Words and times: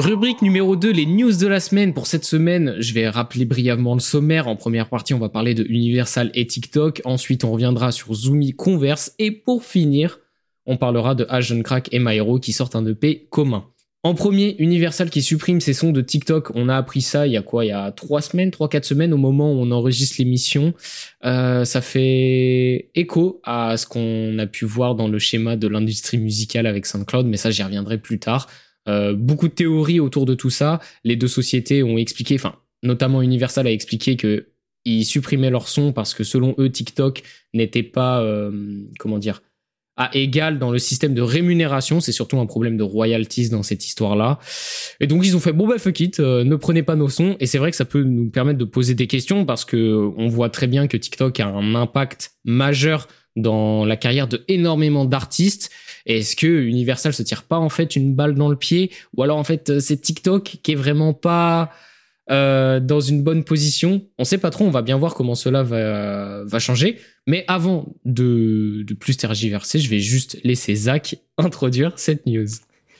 Rubrique 0.00 0.40
numéro 0.40 0.76
2, 0.76 0.92
les 0.92 1.04
news 1.04 1.36
de 1.36 1.46
la 1.46 1.60
semaine. 1.60 1.92
Pour 1.92 2.06
cette 2.06 2.24
semaine, 2.24 2.74
je 2.78 2.94
vais 2.94 3.06
rappeler 3.06 3.44
brièvement 3.44 3.92
le 3.92 4.00
sommaire. 4.00 4.48
En 4.48 4.56
première 4.56 4.88
partie, 4.88 5.12
on 5.12 5.18
va 5.18 5.28
parler 5.28 5.52
de 5.52 5.62
Universal 5.68 6.30
et 6.32 6.46
TikTok. 6.46 7.02
Ensuite, 7.04 7.44
on 7.44 7.52
reviendra 7.52 7.92
sur 7.92 8.14
Zoomy 8.14 8.54
Converse. 8.54 9.12
Et 9.18 9.30
pour 9.30 9.62
finir, 9.62 10.18
on 10.64 10.78
parlera 10.78 11.14
de 11.14 11.26
Agent 11.28 11.60
Crack 11.60 11.90
et 11.92 11.98
Myro 11.98 12.38
qui 12.38 12.54
sortent 12.54 12.76
un 12.76 12.86
EP 12.86 13.26
commun. 13.28 13.66
En 14.02 14.14
premier, 14.14 14.56
Universal 14.58 15.10
qui 15.10 15.20
supprime 15.20 15.60
ses 15.60 15.74
sons 15.74 15.92
de 15.92 16.00
TikTok. 16.00 16.50
On 16.54 16.70
a 16.70 16.78
appris 16.78 17.02
ça 17.02 17.26
il 17.26 17.34
y 17.34 17.36
a 17.36 17.42
quoi? 17.42 17.66
Il 17.66 17.68
y 17.68 17.72
a 17.72 17.92
trois 17.92 18.22
semaines, 18.22 18.50
trois 18.50 18.70
quatre 18.70 18.86
semaines 18.86 19.12
au 19.12 19.18
moment 19.18 19.52
où 19.52 19.56
on 19.56 19.70
enregistre 19.70 20.16
l'émission. 20.18 20.72
Euh, 21.26 21.66
ça 21.66 21.82
fait 21.82 22.88
écho 22.94 23.42
à 23.44 23.76
ce 23.76 23.84
qu'on 23.84 24.38
a 24.38 24.46
pu 24.46 24.64
voir 24.64 24.94
dans 24.94 25.08
le 25.08 25.18
schéma 25.18 25.56
de 25.56 25.68
l'industrie 25.68 26.16
musicale 26.16 26.66
avec 26.66 26.86
SoundCloud, 26.86 27.26
mais 27.26 27.36
ça 27.36 27.50
j'y 27.50 27.62
reviendrai 27.62 27.98
plus 27.98 28.18
tard. 28.18 28.48
Euh, 28.88 29.14
beaucoup 29.14 29.48
de 29.48 29.52
théories 29.52 30.00
autour 30.00 30.26
de 30.26 30.34
tout 30.34 30.50
ça. 30.50 30.80
Les 31.04 31.16
deux 31.16 31.28
sociétés 31.28 31.82
ont 31.82 31.98
expliqué, 31.98 32.34
enfin, 32.34 32.56
notamment 32.82 33.22
Universal 33.22 33.66
a 33.66 33.72
expliqué 33.72 34.16
que 34.16 34.46
ils 34.86 35.04
supprimaient 35.04 35.50
leur 35.50 35.68
son 35.68 35.92
parce 35.92 36.14
que 36.14 36.24
selon 36.24 36.54
eux, 36.58 36.70
TikTok 36.70 37.22
n'était 37.52 37.82
pas, 37.82 38.22
euh, 38.22 38.50
comment 38.98 39.18
dire, 39.18 39.42
à 39.96 40.08
égal 40.16 40.58
dans 40.58 40.70
le 40.70 40.78
système 40.78 41.12
de 41.12 41.20
rémunération. 41.20 42.00
C'est 42.00 42.12
surtout 42.12 42.38
un 42.40 42.46
problème 42.46 42.78
de 42.78 42.82
royalties 42.82 43.50
dans 43.50 43.62
cette 43.62 43.86
histoire-là. 43.86 44.38
Et 44.98 45.06
donc 45.06 45.26
ils 45.26 45.36
ont 45.36 45.40
fait 45.40 45.52
bon 45.52 45.68
bah 45.68 45.78
fuck 45.78 46.00
it, 46.00 46.20
euh, 46.20 46.42
ne 46.42 46.56
prenez 46.56 46.82
pas 46.82 46.96
nos 46.96 47.10
sons. 47.10 47.36
Et 47.38 47.46
c'est 47.46 47.58
vrai 47.58 47.70
que 47.70 47.76
ça 47.76 47.84
peut 47.84 48.02
nous 48.02 48.30
permettre 48.30 48.58
de 48.58 48.64
poser 48.64 48.94
des 48.94 49.06
questions 49.06 49.44
parce 49.44 49.66
que 49.66 50.10
on 50.16 50.28
voit 50.28 50.48
très 50.48 50.66
bien 50.66 50.86
que 50.86 50.96
TikTok 50.96 51.38
a 51.40 51.48
un 51.48 51.74
impact 51.74 52.32
majeur 52.44 53.08
dans 53.36 53.84
la 53.84 53.96
carrière 53.96 54.28
de 54.28 54.44
énormément 54.48 55.04
d'artistes. 55.04 55.70
Est-ce 56.06 56.36
que 56.36 56.46
Universal 56.46 57.12
se 57.12 57.22
tire 57.22 57.44
pas 57.44 57.58
en 57.58 57.68
fait 57.68 57.96
une 57.96 58.14
balle 58.14 58.34
dans 58.34 58.48
le 58.48 58.56
pied? 58.56 58.90
Ou 59.16 59.22
alors 59.22 59.36
en 59.36 59.44
fait 59.44 59.70
euh, 59.70 59.80
c'est 59.80 59.98
TikTok 59.98 60.58
qui 60.62 60.72
est 60.72 60.76
vraiment 60.76 61.14
pas 61.14 61.70
euh, 62.30 62.80
dans 62.80 63.00
une 63.00 63.22
bonne 63.22 63.44
position? 63.44 64.02
On 64.18 64.24
sait 64.24 64.38
pas 64.38 64.50
trop, 64.50 64.64
on 64.64 64.70
va 64.70 64.82
bien 64.82 64.96
voir 64.96 65.14
comment 65.14 65.34
cela 65.34 65.62
va, 65.62 66.44
va 66.44 66.58
changer. 66.58 66.98
Mais 67.26 67.44
avant 67.48 67.94
de, 68.04 68.84
de 68.86 68.94
plus 68.94 69.16
tergiverser, 69.16 69.78
je 69.78 69.90
vais 69.90 70.00
juste 70.00 70.38
laisser 70.44 70.74
Zach 70.74 71.16
introduire 71.38 71.98
cette 71.98 72.26
news. 72.26 72.48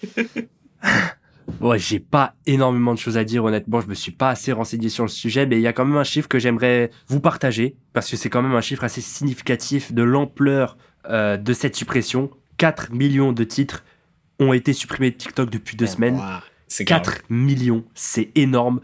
Ouais, 1.61 1.79
j'ai 1.79 2.01
pas 2.01 2.35
énormément 2.47 2.95
de 2.95 2.99
choses 2.99 3.17
à 3.17 3.25
dire, 3.25 3.45
honnêtement. 3.45 3.81
Je 3.81 3.87
me 3.87 3.95
suis 3.95 4.13
pas 4.13 4.31
assez 4.31 4.53
renseigné 4.53 4.89
sur 4.89 5.05
le 5.05 5.09
sujet, 5.09 5.47
mais 5.47 5.57
il 5.57 5.63
y 5.63 5.67
a 5.67 5.73
quand 5.73 5.85
même 5.85 5.97
un 5.97 6.05
chiffre 6.05 6.29
que 6.29 6.39
j'aimerais 6.39 6.91
vous 7.09 7.21
partager, 7.21 7.77
parce 7.93 8.11
que 8.11 8.17
c'est 8.17 8.31
quand 8.31 8.43
même 8.43 8.55
un 8.55 8.61
chiffre 8.61 8.85
assez 8.85 9.01
significatif 9.01 9.93
de 9.93 10.03
l'ampleur 10.03 10.77
euh, 11.09 11.37
de 11.37 11.53
cette 11.53 11.77
suppression. 11.77 12.31
4 12.59 12.93
millions 12.93 13.33
de 13.33 13.45
titres 13.45 13.85
ont 14.39 14.53
été 14.53 14.73
supprimés 14.73 15.11
de 15.11 15.17
TikTok 15.17 15.51
depuis 15.51 15.77
deux 15.77 15.87
semaines. 15.87 16.21
C'est 16.69 16.85
4 16.85 17.23
millions, 17.31 17.85
c'est 17.95 18.31
énorme. 18.35 18.81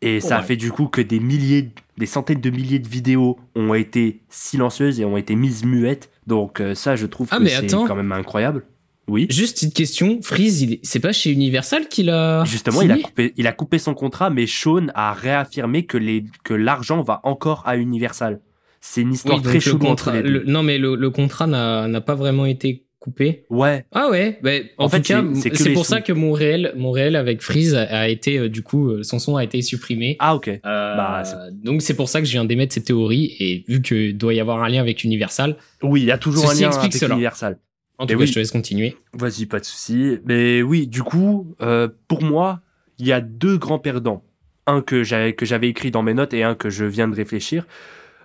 Et 0.00 0.20
ça 0.20 0.38
a 0.38 0.42
fait 0.42 0.56
du 0.56 0.70
coup 0.70 0.86
que 0.86 1.00
des 1.00 1.18
milliers, 1.18 1.70
des 1.96 2.06
centaines 2.06 2.40
de 2.40 2.50
milliers 2.50 2.78
de 2.78 2.88
vidéos 2.88 3.38
ont 3.56 3.74
été 3.74 4.20
silencieuses 4.28 5.00
et 5.00 5.04
ont 5.04 5.16
été 5.16 5.34
mises 5.34 5.64
muettes. 5.64 6.10
Donc 6.26 6.60
euh, 6.60 6.74
ça, 6.74 6.94
je 6.94 7.06
trouve 7.06 7.26
Ah, 7.32 7.38
que 7.38 7.46
c'est 7.48 7.66
quand 7.66 7.96
même 7.96 8.12
incroyable. 8.12 8.64
Oui. 9.08 9.26
Juste 9.30 9.54
petite 9.56 9.74
question, 9.74 10.20
Freeze, 10.22 10.62
il 10.62 10.72
est- 10.74 10.80
c'est 10.82 11.00
pas 11.00 11.12
chez 11.12 11.30
Universal 11.32 11.88
qu'il 11.88 12.10
a 12.10 12.44
Justement, 12.44 12.82
il 12.82 12.92
a, 12.92 12.98
coupé, 12.98 13.32
il 13.36 13.46
a 13.46 13.52
coupé 13.52 13.78
son 13.78 13.94
contrat, 13.94 14.30
mais 14.30 14.46
Sean 14.46 14.86
a 14.94 15.12
réaffirmé 15.14 15.86
que 15.86 15.96
les 15.98 16.24
que 16.44 16.54
l'argent 16.54 17.02
va 17.02 17.20
encore 17.24 17.62
à 17.66 17.76
Universal. 17.76 18.40
C'est 18.80 19.00
une 19.00 19.12
histoire 19.14 19.38
Oui, 19.38 19.58
très 19.58 19.70
contrat, 19.70 19.90
entre 19.90 20.10
les 20.12 20.22
deux. 20.22 20.28
le- 20.30 20.44
non 20.44 20.62
mais 20.62 20.78
le, 20.78 20.94
le 20.94 21.10
contrat 21.10 21.46
n'a 21.46 21.88
n'a 21.88 22.00
pas 22.00 22.14
vraiment 22.14 22.46
été 22.46 22.84
coupé. 23.00 23.44
Ouais, 23.48 23.84
Ah 23.92 24.08
ouais, 24.10 24.38
bah, 24.42 24.50
en, 24.76 24.88
fait, 24.88 25.00
cas, 25.02 25.22
c'est- 25.34 25.72
pour 25.72 25.86
sous. 25.86 25.92
ça 25.92 26.00
que 26.00 26.12
mon 26.12 26.32
réel, 26.32 26.72
mon 26.76 26.90
réel 26.90 27.14
avec 27.16 27.40
Freeze 27.42 27.74
a, 27.74 28.08
été 28.08 28.38
euh, 28.38 28.48
du 28.48 28.62
coup 28.62 28.90
euh, 28.90 29.02
son 29.04 29.18
son 29.20 29.36
a 29.36 29.44
été 29.44 29.62
supprimé. 29.62 30.16
ah 30.18 30.34
ok. 30.34 30.48
Euh, 30.48 30.60
bah, 30.64 31.22
c'est- 31.24 31.36
donc 31.64 31.80
c'est 31.80 31.94
pour 31.94 32.08
ça 32.08 32.20
que 32.20 32.26
je 32.26 32.32
viens 32.32 32.44
d'émettre 32.44 32.74
cette 32.74 32.84
théorie 32.86 33.34
et 33.38 33.64
vu 33.68 33.80
que 33.82 34.10
doit 34.12 34.34
y 34.34 34.40
avoir 34.40 34.62
un 34.62 34.68
lien 34.68 34.80
avec 34.80 35.04
Universal, 35.04 35.56
Oui, 35.82 36.02
il 36.02 36.06
y 36.06 36.10
a 36.12 36.18
toujours 36.18 36.50
un 36.50 36.54
lien 36.54 36.70
avec 36.70 36.92
cela. 36.92 37.14
Universal. 37.14 37.58
En 37.98 38.04
Mais 38.04 38.12
tout 38.12 38.18
cas 38.18 38.20
oui. 38.20 38.26
je 38.28 38.32
te 38.34 38.38
laisse 38.38 38.50
continuer. 38.52 38.96
Vas-y, 39.12 39.46
pas 39.46 39.60
de 39.60 39.64
souci. 39.64 40.18
Mais 40.24 40.62
oui, 40.62 40.86
du 40.86 41.02
coup, 41.02 41.54
euh, 41.60 41.88
pour 42.06 42.22
moi, 42.22 42.60
il 42.98 43.06
y 43.06 43.12
a 43.12 43.20
deux 43.20 43.58
grands 43.58 43.78
perdants. 43.78 44.22
Un 44.66 44.82
que 44.82 45.02
j'avais 45.02 45.32
que 45.32 45.46
j'avais 45.46 45.68
écrit 45.68 45.90
dans 45.90 46.02
mes 46.02 46.14
notes 46.14 46.34
et 46.34 46.42
un 46.42 46.54
que 46.54 46.70
je 46.70 46.84
viens 46.84 47.08
de 47.08 47.14
réfléchir. 47.14 47.66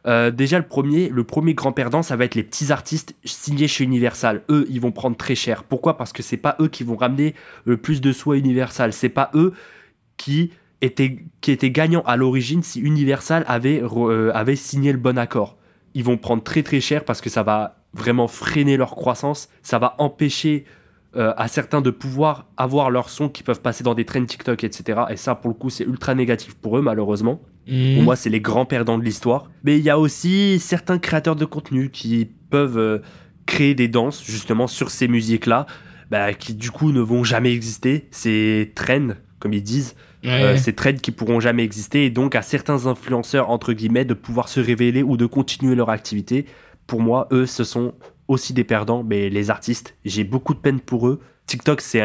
Euh, 0.05 0.31
déjà 0.31 0.59
le 0.59 0.67
premier, 0.67 1.07
le 1.07 1.23
premier 1.23 1.53
grand 1.53 1.71
perdant, 1.71 2.03
ça 2.03 2.17
va 2.17 2.25
être 2.25 2.35
les 2.35 2.43
petits 2.43 2.71
artistes 2.73 3.15
signés 3.23 3.69
chez 3.69 3.85
Universal. 3.85 4.41
Eux, 4.49 4.65
ils 4.69 4.81
vont 4.81 4.91
prendre 4.91 5.15
très 5.15 5.35
cher. 5.35 5.63
Pourquoi? 5.63 5.95
Parce 5.97 6.11
que 6.11 6.21
c'est 6.21 6.37
pas 6.37 6.57
eux 6.59 6.67
qui 6.67 6.83
vont 6.83 6.97
ramener 6.97 7.33
le 7.63 7.77
plus 7.77 8.01
de 8.01 8.11
sous 8.11 8.33
à 8.33 8.37
Universal. 8.37 8.91
C'est 8.91 9.07
pas 9.09 9.31
eux 9.33 9.53
qui 10.17 10.51
étaient 10.81 11.19
qui 11.39 11.51
étaient 11.51 11.71
gagnants 11.71 12.03
à 12.05 12.17
l'origine 12.17 12.61
si 12.63 12.81
Universal 12.81 13.45
avait 13.47 13.81
euh, 13.81 14.31
avait 14.33 14.57
signé 14.57 14.91
le 14.91 14.97
bon 14.97 15.17
accord. 15.17 15.57
Ils 15.93 16.03
vont 16.03 16.17
prendre 16.17 16.43
très 16.43 16.63
très 16.63 16.81
cher 16.81 17.05
parce 17.05 17.21
que 17.21 17.29
ça 17.29 17.43
va 17.43 17.82
vraiment 17.93 18.27
freiner 18.27 18.77
leur 18.77 18.91
croissance. 18.95 19.49
Ça 19.61 19.79
va 19.79 19.95
empêcher 19.99 20.65
euh, 21.15 21.33
à 21.37 21.47
certains 21.47 21.81
de 21.81 21.91
pouvoir 21.91 22.47
avoir 22.57 22.89
leur 22.89 23.09
son 23.09 23.29
qui 23.29 23.43
peuvent 23.43 23.61
passer 23.61 23.83
dans 23.83 23.93
des 23.93 24.03
trends 24.05 24.25
TikTok, 24.25 24.63
etc. 24.63 25.01
Et 25.11 25.15
ça, 25.17 25.35
pour 25.35 25.49
le 25.49 25.53
coup, 25.55 25.69
c'est 25.69 25.83
ultra 25.83 26.15
négatif 26.15 26.55
pour 26.55 26.77
eux, 26.77 26.81
malheureusement. 26.81 27.41
Mhm. 27.67 27.93
Pour 27.95 28.03
moi, 28.03 28.15
c'est 28.15 28.29
les 28.31 28.41
grands 28.41 28.65
perdants 28.65 28.97
de 28.97 29.03
l'histoire. 29.03 29.49
Mais 29.63 29.77
il 29.77 29.83
y 29.83 29.89
a 29.91 29.99
aussi 29.99 30.59
certains 30.59 30.97
créateurs 30.97 31.35
de 31.35 31.45
contenu 31.45 31.91
qui 31.91 32.27
peuvent 32.49 32.77
euh, 32.79 32.99
créer 33.45 33.75
des 33.75 33.87
danses, 33.87 34.23
justement, 34.25 34.67
sur 34.67 34.89
ces 34.89 35.07
musiques-là, 35.07 35.67
bah, 36.09 36.33
qui 36.33 36.55
du 36.55 36.71
coup 36.71 36.91
ne 36.91 36.99
vont 37.01 37.23
jamais 37.23 37.53
exister. 37.53 38.07
Ces 38.11 38.71
trends, 38.75 39.09
comme 39.39 39.53
ils 39.53 39.63
disent, 39.63 39.95
Ouais. 40.23 40.29
euh, 40.41 40.57
ces 40.57 40.73
trends 40.73 40.93
qui 40.93 41.11
pourront 41.11 41.41
jamais 41.41 41.63
exister. 41.63 42.05
Et 42.05 42.09
donc, 42.09 42.33
à 42.33 42.41
certains 42.41 42.87
influenceurs, 42.87 43.49
entre 43.49 43.73
guillemets, 43.73 44.05
de 44.05 44.13
pouvoir 44.13 44.47
se 44.47 44.61
révéler 44.61 45.03
ou 45.03 45.15
de 45.17 45.25
continuer 45.25 45.75
leur 45.75 45.89
activité. 45.89 46.45
Pour 46.87 47.01
moi, 47.01 47.27
eux, 47.31 47.45
ce 47.45 47.63
sont 47.63 47.93
aussi 48.27 48.53
des 48.53 48.63
perdants, 48.63 49.03
mais 49.03 49.29
les 49.29 49.49
artistes, 49.49 49.95
j'ai 50.05 50.23
beaucoup 50.23 50.53
de 50.53 50.59
peine 50.59 50.79
pour 50.79 51.07
eux. 51.07 51.19
TikTok, 51.45 51.81
c'est 51.81 52.01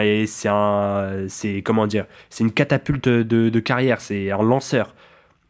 un, 0.47 1.27
c'est 1.29 1.63
comment 1.63 1.87
dire, 1.87 2.07
c'est 2.29 2.45
une 2.45 2.53
catapulte 2.53 3.09
de, 3.09 3.49
de 3.49 3.61
carrière, 3.61 4.01
c'est 4.01 4.31
un 4.31 4.43
lanceur. 4.43 4.95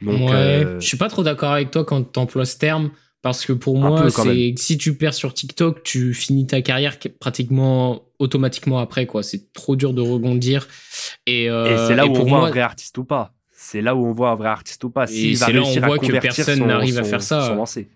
Donc, 0.02 0.30
ouais, 0.30 0.34
euh, 0.34 0.80
je 0.80 0.86
suis 0.86 0.96
pas 0.96 1.08
trop 1.08 1.22
d'accord 1.22 1.52
avec 1.52 1.70
toi 1.70 1.84
quand 1.84 2.12
tu 2.12 2.18
emploies 2.18 2.44
ce 2.44 2.58
terme 2.58 2.90
parce 3.22 3.44
que 3.44 3.52
pour 3.52 3.76
Un 3.84 3.88
moi, 3.88 4.10
c'est 4.10 4.54
si 4.56 4.78
tu 4.78 4.94
perds 4.96 5.14
sur 5.14 5.34
TikTok, 5.34 5.82
tu 5.82 6.14
finis 6.14 6.46
ta 6.46 6.62
carrière 6.62 6.98
pratiquement 7.18 8.02
automatiquement 8.18 8.78
après 8.78 9.06
quoi. 9.06 9.22
C'est 9.22 9.52
trop 9.52 9.74
dur 9.74 9.92
de 9.92 10.00
rebondir 10.00 10.68
et, 11.26 11.50
euh, 11.50 11.74
et 11.74 11.88
c'est 11.88 11.96
là 11.96 12.06
où 12.06 12.12
pour 12.12 12.26
on 12.26 12.28
voit 12.28 12.38
moi, 12.38 12.48
un 12.48 12.50
vrai 12.50 12.60
artiste 12.60 12.96
ou 12.98 13.04
pas. 13.04 13.32
C'est 13.60 13.82
là 13.82 13.96
où 13.96 14.06
on 14.06 14.12
voit 14.12 14.30
un 14.30 14.34
vrai 14.36 14.48
artiste 14.48 14.84
ou 14.84 14.90
pas. 14.90 15.06
Et 15.10 15.34
c'est 15.34 15.52
là 15.52 15.60
où 15.62 15.64
on 15.64 15.72
voit 15.86 15.96
que 15.98 16.12
personne 16.36 16.58
son- 16.58 16.66
n'arrive 16.66 16.94
à 16.98 17.02
faire 17.10 17.22
ça. 17.22 17.48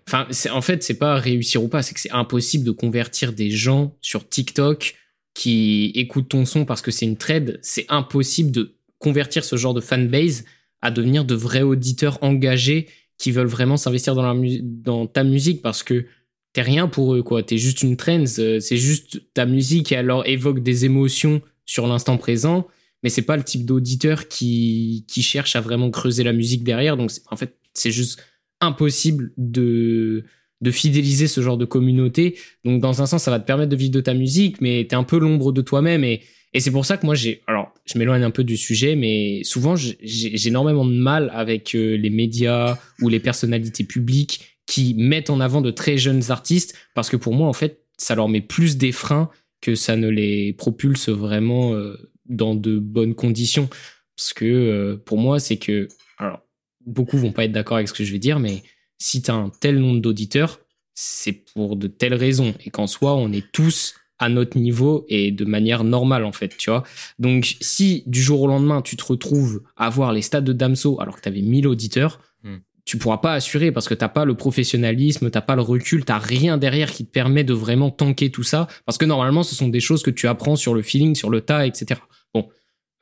Enfin, 0.08 0.26
c'est 0.30 0.50
en 0.50 0.60
fait, 0.60 0.82
c'est 0.82 0.98
pas 0.98 1.14
réussir 1.14 1.62
ou 1.62 1.68
pas, 1.68 1.82
c'est 1.82 1.94
que 1.94 2.00
c'est 2.00 2.10
impossible 2.10 2.64
de 2.64 2.72
convertir 2.72 3.32
des 3.32 3.50
gens 3.50 3.94
sur 4.00 4.28
TikTok 4.28 4.96
qui 5.34 5.92
écoutent 5.94 6.28
ton 6.30 6.44
son 6.44 6.64
parce 6.64 6.82
que 6.82 6.90
c'est 6.90 7.06
une 7.06 7.16
trade. 7.16 7.58
C'est 7.62 7.86
impossible 7.88 8.50
de 8.50 8.74
convertir 8.98 9.44
ce 9.44 9.56
genre 9.56 9.72
de 9.74 9.80
fanbase 9.80 10.44
à 10.82 10.90
devenir 10.90 11.24
de 11.24 11.34
vrais 11.34 11.62
auditeurs 11.62 12.18
engagés 12.22 12.88
qui 13.18 13.30
veulent 13.30 13.46
vraiment 13.46 13.76
s'investir 13.76 14.14
dans, 14.16 14.34
mu- 14.34 14.60
dans 14.62 15.06
ta 15.06 15.22
musique 15.22 15.62
parce 15.62 15.82
que 15.84 16.06
t'es 16.52 16.62
rien 16.62 16.88
pour 16.88 17.14
eux, 17.14 17.22
quoi. 17.22 17.42
T'es 17.44 17.56
juste 17.56 17.82
une 17.82 17.96
trend, 17.96 18.24
euh, 18.40 18.58
c'est 18.60 18.76
juste 18.76 19.22
ta 19.32 19.46
musique 19.46 19.92
et 19.92 19.96
alors 19.96 20.26
évoque 20.26 20.60
des 20.60 20.84
émotions 20.84 21.40
sur 21.64 21.86
l'instant 21.86 22.18
présent, 22.18 22.66
mais 23.02 23.08
c'est 23.08 23.22
pas 23.22 23.36
le 23.36 23.42
type 23.42 23.64
d'auditeur 23.64 24.28
qui, 24.28 25.04
qui 25.08 25.22
cherche 25.22 25.56
à 25.56 25.60
vraiment 25.60 25.90
creuser 25.90 26.24
la 26.24 26.32
musique 26.32 26.64
derrière. 26.64 26.96
Donc, 26.96 27.10
en 27.30 27.36
fait, 27.36 27.56
c'est 27.74 27.90
juste 27.90 28.22
impossible 28.60 29.32
de, 29.36 30.24
de 30.60 30.70
fidéliser 30.70 31.26
ce 31.26 31.40
genre 31.40 31.58
de 31.58 31.64
communauté. 31.64 32.38
Donc, 32.64 32.80
dans 32.80 33.02
un 33.02 33.06
sens, 33.06 33.22
ça 33.22 33.30
va 33.30 33.40
te 33.40 33.46
permettre 33.46 33.70
de 33.70 33.76
vivre 33.76 33.92
de 33.92 34.00
ta 34.00 34.14
musique, 34.14 34.60
mais 34.60 34.86
t'es 34.88 34.96
un 34.96 35.04
peu 35.04 35.18
l'ombre 35.18 35.52
de 35.52 35.62
toi-même. 35.62 36.04
Et, 36.04 36.22
et 36.52 36.60
c'est 36.60 36.70
pour 36.70 36.86
ça 36.86 36.96
que 36.96 37.04
moi, 37.04 37.14
j'ai. 37.14 37.42
Alors, 37.48 37.74
je 37.84 37.98
m'éloigne 37.98 38.22
un 38.22 38.30
peu 38.30 38.44
du 38.44 38.56
sujet, 38.56 38.94
mais 38.94 39.42
souvent, 39.42 39.74
j'ai 39.74 39.98
j'ai 40.02 40.48
énormément 40.48 40.84
de 40.84 40.94
mal 40.94 41.30
avec 41.34 41.74
euh, 41.74 41.96
les 41.96 42.10
médias 42.10 42.78
ou 43.00 43.08
les 43.08 43.20
personnalités 43.20 43.84
publiques 43.84 44.58
qui 44.66 44.94
mettent 44.94 45.30
en 45.30 45.40
avant 45.40 45.60
de 45.60 45.70
très 45.72 45.98
jeunes 45.98 46.30
artistes, 46.30 46.76
parce 46.94 47.10
que 47.10 47.16
pour 47.16 47.34
moi, 47.34 47.48
en 47.48 47.52
fait, 47.52 47.84
ça 47.98 48.14
leur 48.14 48.28
met 48.28 48.40
plus 48.40 48.76
des 48.76 48.92
freins 48.92 49.28
que 49.60 49.74
ça 49.74 49.96
ne 49.96 50.08
les 50.08 50.52
propulse 50.52 51.08
vraiment 51.08 51.74
euh, 51.74 52.11
dans 52.26 52.54
de 52.54 52.78
bonnes 52.78 53.14
conditions. 53.14 53.68
Parce 54.16 54.32
que 54.32 54.44
euh, 54.44 54.96
pour 55.04 55.18
moi, 55.18 55.40
c'est 55.40 55.56
que. 55.56 55.88
Alors, 56.18 56.40
beaucoup 56.84 57.18
vont 57.18 57.32
pas 57.32 57.44
être 57.44 57.52
d'accord 57.52 57.76
avec 57.76 57.88
ce 57.88 57.94
que 57.94 58.04
je 58.04 58.12
vais 58.12 58.18
dire, 58.18 58.38
mais 58.38 58.62
si 58.98 59.22
tu 59.22 59.30
as 59.30 59.34
un 59.34 59.50
tel 59.60 59.78
nombre 59.78 60.00
d'auditeurs, 60.00 60.60
c'est 60.94 61.44
pour 61.54 61.76
de 61.76 61.86
telles 61.86 62.14
raisons. 62.14 62.54
Et 62.64 62.70
qu'en 62.70 62.86
soi, 62.86 63.14
on 63.14 63.32
est 63.32 63.50
tous 63.52 63.94
à 64.18 64.28
notre 64.28 64.56
niveau 64.56 65.04
et 65.08 65.32
de 65.32 65.44
manière 65.44 65.82
normale, 65.82 66.24
en 66.24 66.30
fait, 66.32 66.56
tu 66.56 66.70
vois. 66.70 66.84
Donc, 67.18 67.56
si 67.60 68.04
du 68.06 68.22
jour 68.22 68.42
au 68.42 68.46
lendemain, 68.46 68.80
tu 68.82 68.96
te 68.96 69.04
retrouves 69.04 69.62
à 69.76 69.90
voir 69.90 70.12
les 70.12 70.22
stades 70.22 70.44
de 70.44 70.52
Damso 70.52 71.00
alors 71.00 71.16
que 71.16 71.22
tu 71.22 71.28
avais 71.28 71.42
1000 71.42 71.66
auditeurs, 71.66 72.20
Hmm. 72.44 72.56
tu 72.84 72.98
pourras 72.98 73.18
pas 73.18 73.34
assurer 73.34 73.70
parce 73.70 73.88
que 73.88 73.94
t'as 73.94 74.08
pas 74.08 74.24
le 74.24 74.34
professionnalisme, 74.34 75.30
t'as 75.30 75.40
pas 75.40 75.54
le 75.54 75.62
recul, 75.62 76.04
t'as 76.04 76.18
rien 76.18 76.58
derrière 76.58 76.90
qui 76.90 77.06
te 77.06 77.10
permet 77.10 77.44
de 77.44 77.54
vraiment 77.54 77.90
tanker 77.90 78.30
tout 78.30 78.42
ça. 78.42 78.66
Parce 78.84 78.98
que 78.98 79.04
normalement, 79.04 79.44
ce 79.44 79.54
sont 79.54 79.68
des 79.68 79.78
choses 79.78 80.02
que 80.02 80.10
tu 80.10 80.26
apprends 80.26 80.56
sur 80.56 80.74
le 80.74 80.82
feeling, 80.82 81.14
sur 81.14 81.30
le 81.30 81.40
tas, 81.40 81.66
etc. 81.66 82.00
Bon, 82.34 82.48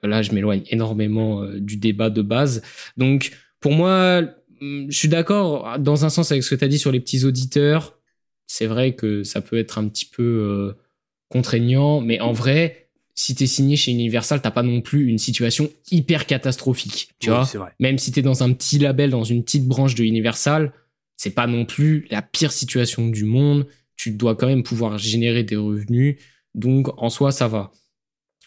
Là, 0.02 0.22
je 0.22 0.32
m'éloigne 0.32 0.62
énormément 0.70 1.44
du 1.56 1.76
débat 1.76 2.08
de 2.08 2.22
base. 2.22 2.62
Donc, 2.96 3.32
pour 3.60 3.72
moi, 3.72 4.22
mm, 4.60 4.86
je 4.88 4.96
suis 4.96 5.08
d'accord 5.08 5.78
dans 5.78 6.06
un 6.06 6.08
sens 6.08 6.32
avec 6.32 6.42
ce 6.42 6.50
que 6.50 6.54
tu 6.54 6.64
as 6.64 6.68
dit 6.68 6.78
sur 6.78 6.90
les 6.90 7.00
petits 7.00 7.24
auditeurs. 7.24 7.98
C'est 8.46 8.66
vrai 8.66 8.94
que 8.94 9.22
ça 9.24 9.42
peut 9.42 9.58
être 9.58 9.78
un 9.78 9.86
petit 9.88 10.06
peu 10.06 10.74
contraignant, 11.28 12.00
mais 12.00 12.18
en 12.20 12.32
vrai, 12.32 12.88
si 13.14 13.34
t'es 13.34 13.46
signé 13.46 13.76
chez 13.76 13.92
Universal, 13.92 14.40
t'as 14.40 14.50
pas 14.50 14.62
non 14.62 14.80
plus 14.80 15.06
une 15.06 15.18
situation 15.18 15.70
hyper 15.90 16.26
catastrophique. 16.26 17.10
Tu 17.18 17.30
vois, 17.30 17.48
même 17.78 17.98
si 17.98 18.12
t'es 18.12 18.22
dans 18.22 18.42
un 18.42 18.52
petit 18.52 18.78
label, 18.78 19.10
dans 19.10 19.24
une 19.24 19.44
petite 19.44 19.66
branche 19.66 19.94
de 19.94 20.04
Universal, 20.04 20.72
c'est 21.16 21.34
pas 21.34 21.46
non 21.46 21.64
plus 21.64 22.06
la 22.10 22.22
pire 22.22 22.50
situation 22.50 23.08
du 23.08 23.24
monde. 23.24 23.66
Tu 23.96 24.12
dois 24.12 24.34
quand 24.36 24.46
même 24.46 24.62
pouvoir 24.62 24.96
générer 24.96 25.44
des 25.44 25.56
revenus. 25.56 26.16
Donc, 26.54 26.88
en 26.96 27.10
soi, 27.10 27.30
ça 27.30 27.46
va. 27.46 27.72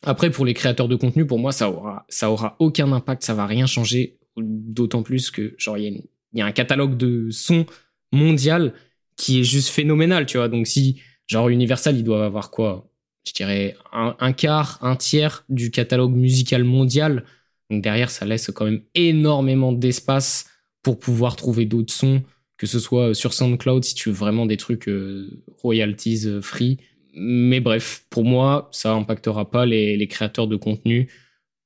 Après, 0.03 0.29
pour 0.29 0.45
les 0.45 0.53
créateurs 0.53 0.87
de 0.87 0.95
contenu, 0.95 1.25
pour 1.25 1.39
moi, 1.39 1.51
ça 1.51 1.69
aura, 1.69 2.05
ça 2.09 2.29
aura 2.29 2.55
aucun 2.59 2.91
impact, 2.91 3.23
ça 3.23 3.33
va 3.33 3.45
rien 3.45 3.65
changer. 3.65 4.17
D'autant 4.37 5.03
plus 5.03 5.31
que, 5.31 5.53
genre, 5.57 5.77
il 5.77 5.93
y, 5.93 6.39
y, 6.39 6.41
a 6.41 6.45
un 6.45 6.51
catalogue 6.51 6.97
de 6.97 7.29
sons 7.29 7.65
mondial 8.11 8.73
qui 9.15 9.39
est 9.39 9.43
juste 9.43 9.69
phénoménal, 9.69 10.25
tu 10.25 10.37
vois. 10.37 10.49
Donc, 10.49 10.67
si, 10.67 11.01
genre, 11.27 11.49
Universal, 11.49 11.97
ils 11.97 12.03
doivent 12.03 12.23
avoir 12.23 12.51
quoi? 12.51 12.89
Je 13.25 13.31
dirais, 13.31 13.75
un, 13.93 14.33
quart, 14.33 14.79
un 14.81 14.95
tiers 14.95 15.45
du 15.47 15.71
catalogue 15.71 16.13
musical 16.13 16.63
mondial. 16.63 17.23
Donc 17.69 17.81
derrière, 17.81 18.09
ça 18.11 18.25
laisse 18.25 18.51
quand 18.53 18.65
même 18.65 18.81
énormément 18.95 19.71
d'espace 19.71 20.45
pour 20.81 20.99
pouvoir 20.99 21.37
trouver 21.37 21.65
d'autres 21.65 21.93
sons, 21.93 22.21
que 22.57 22.67
ce 22.67 22.79
soit 22.79 23.13
sur 23.15 23.33
SoundCloud 23.33 23.83
si 23.85 23.95
tu 23.95 24.09
veux 24.09 24.15
vraiment 24.15 24.45
des 24.45 24.57
trucs 24.57 24.89
euh, 24.89 25.41
royalties 25.61 26.23
euh, 26.25 26.41
free. 26.41 26.79
Mais 27.13 27.59
bref, 27.59 28.05
pour 28.09 28.23
moi, 28.23 28.69
ça 28.71 28.93
impactera 28.93 29.49
pas 29.49 29.65
les, 29.65 30.07
créateurs 30.07 30.47
de 30.47 30.55
contenu, 30.55 31.11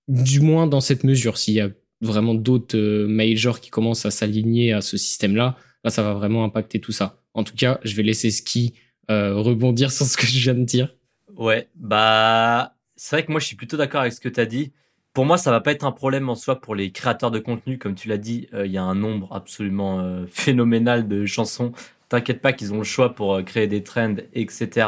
du 0.08 0.42
moins 0.42 0.68
dans 0.68 0.82
cette 0.82 1.04
mesure. 1.04 1.38
S'il 1.38 1.54
y 1.54 1.62
a 1.62 1.70
vraiment 2.02 2.36
d'autres 2.36 2.78
euh, 2.78 3.08
majors 3.08 3.60
qui 3.60 3.70
commencent 3.70 4.06
à 4.06 4.12
s'aligner 4.12 4.74
à 4.74 4.82
ce 4.82 4.98
système-là, 4.98 5.58
là, 5.84 5.90
ça 5.90 6.04
va 6.04 6.14
vraiment 6.14 6.44
impacter 6.44 6.80
tout 6.80 6.92
ça. 6.92 7.22
En 7.34 7.44
tout 7.44 7.56
cas, 7.56 7.80
je 7.84 7.96
vais 7.96 8.04
laisser 8.04 8.32
Ski 8.32 8.74
rebondir 9.10 9.92
sur 9.94 10.06
ce 10.06 10.18
que 10.18 10.26
je 10.26 10.40
viens 10.40 10.54
de 10.54 10.66
dire. 10.66 10.94
Ouais, 11.38 11.70
bah, 11.76 12.76
c'est 12.96 13.16
vrai 13.16 13.26
que 13.26 13.32
moi 13.32 13.40
je 13.40 13.46
suis 13.46 13.56
plutôt 13.56 13.78
d'accord 13.78 14.02
avec 14.02 14.12
ce 14.12 14.20
que 14.20 14.28
tu 14.28 14.40
as 14.40 14.46
dit. 14.46 14.74
Pour 15.14 15.26
moi, 15.26 15.38
ça 15.38 15.50
va 15.50 15.62
pas 15.62 15.72
être 15.72 15.84
un 15.84 15.92
problème 15.92 16.30
en 16.30 16.36
soi 16.36 16.62
pour 16.62 16.76
les 16.76 16.92
créateurs 16.92 17.32
de 17.32 17.40
contenu. 17.40 17.80
Comme 17.80 17.96
tu 17.96 18.08
l'as 18.08 18.20
dit, 18.20 18.48
euh, 18.54 18.68
il 18.68 18.72
y 18.72 18.78
a 18.78 18.84
un 18.84 18.94
nombre 18.94 19.34
absolument 19.34 20.00
euh, 20.00 20.26
phénoménal 20.28 21.08
de 21.08 21.26
chansons. 21.26 21.72
T'inquiète 22.10 22.42
pas 22.42 22.54
qu'ils 22.54 22.74
ont 22.74 22.78
le 22.78 22.84
choix 22.84 23.16
pour 23.16 23.34
euh, 23.34 23.42
créer 23.42 23.66
des 23.66 23.82
trends, 23.84 24.16
etc. 24.34 24.88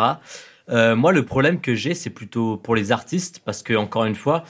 moi, 0.69 1.11
le 1.11 1.25
problème 1.25 1.61
que 1.61 1.75
j'ai, 1.75 1.93
c'est 1.93 2.09
plutôt 2.09 2.57
pour 2.57 2.75
les 2.75 2.91
artistes, 2.91 3.41
parce 3.43 3.63
que, 3.63 3.73
encore 3.73 4.05
une 4.05 4.15
fois, 4.15 4.43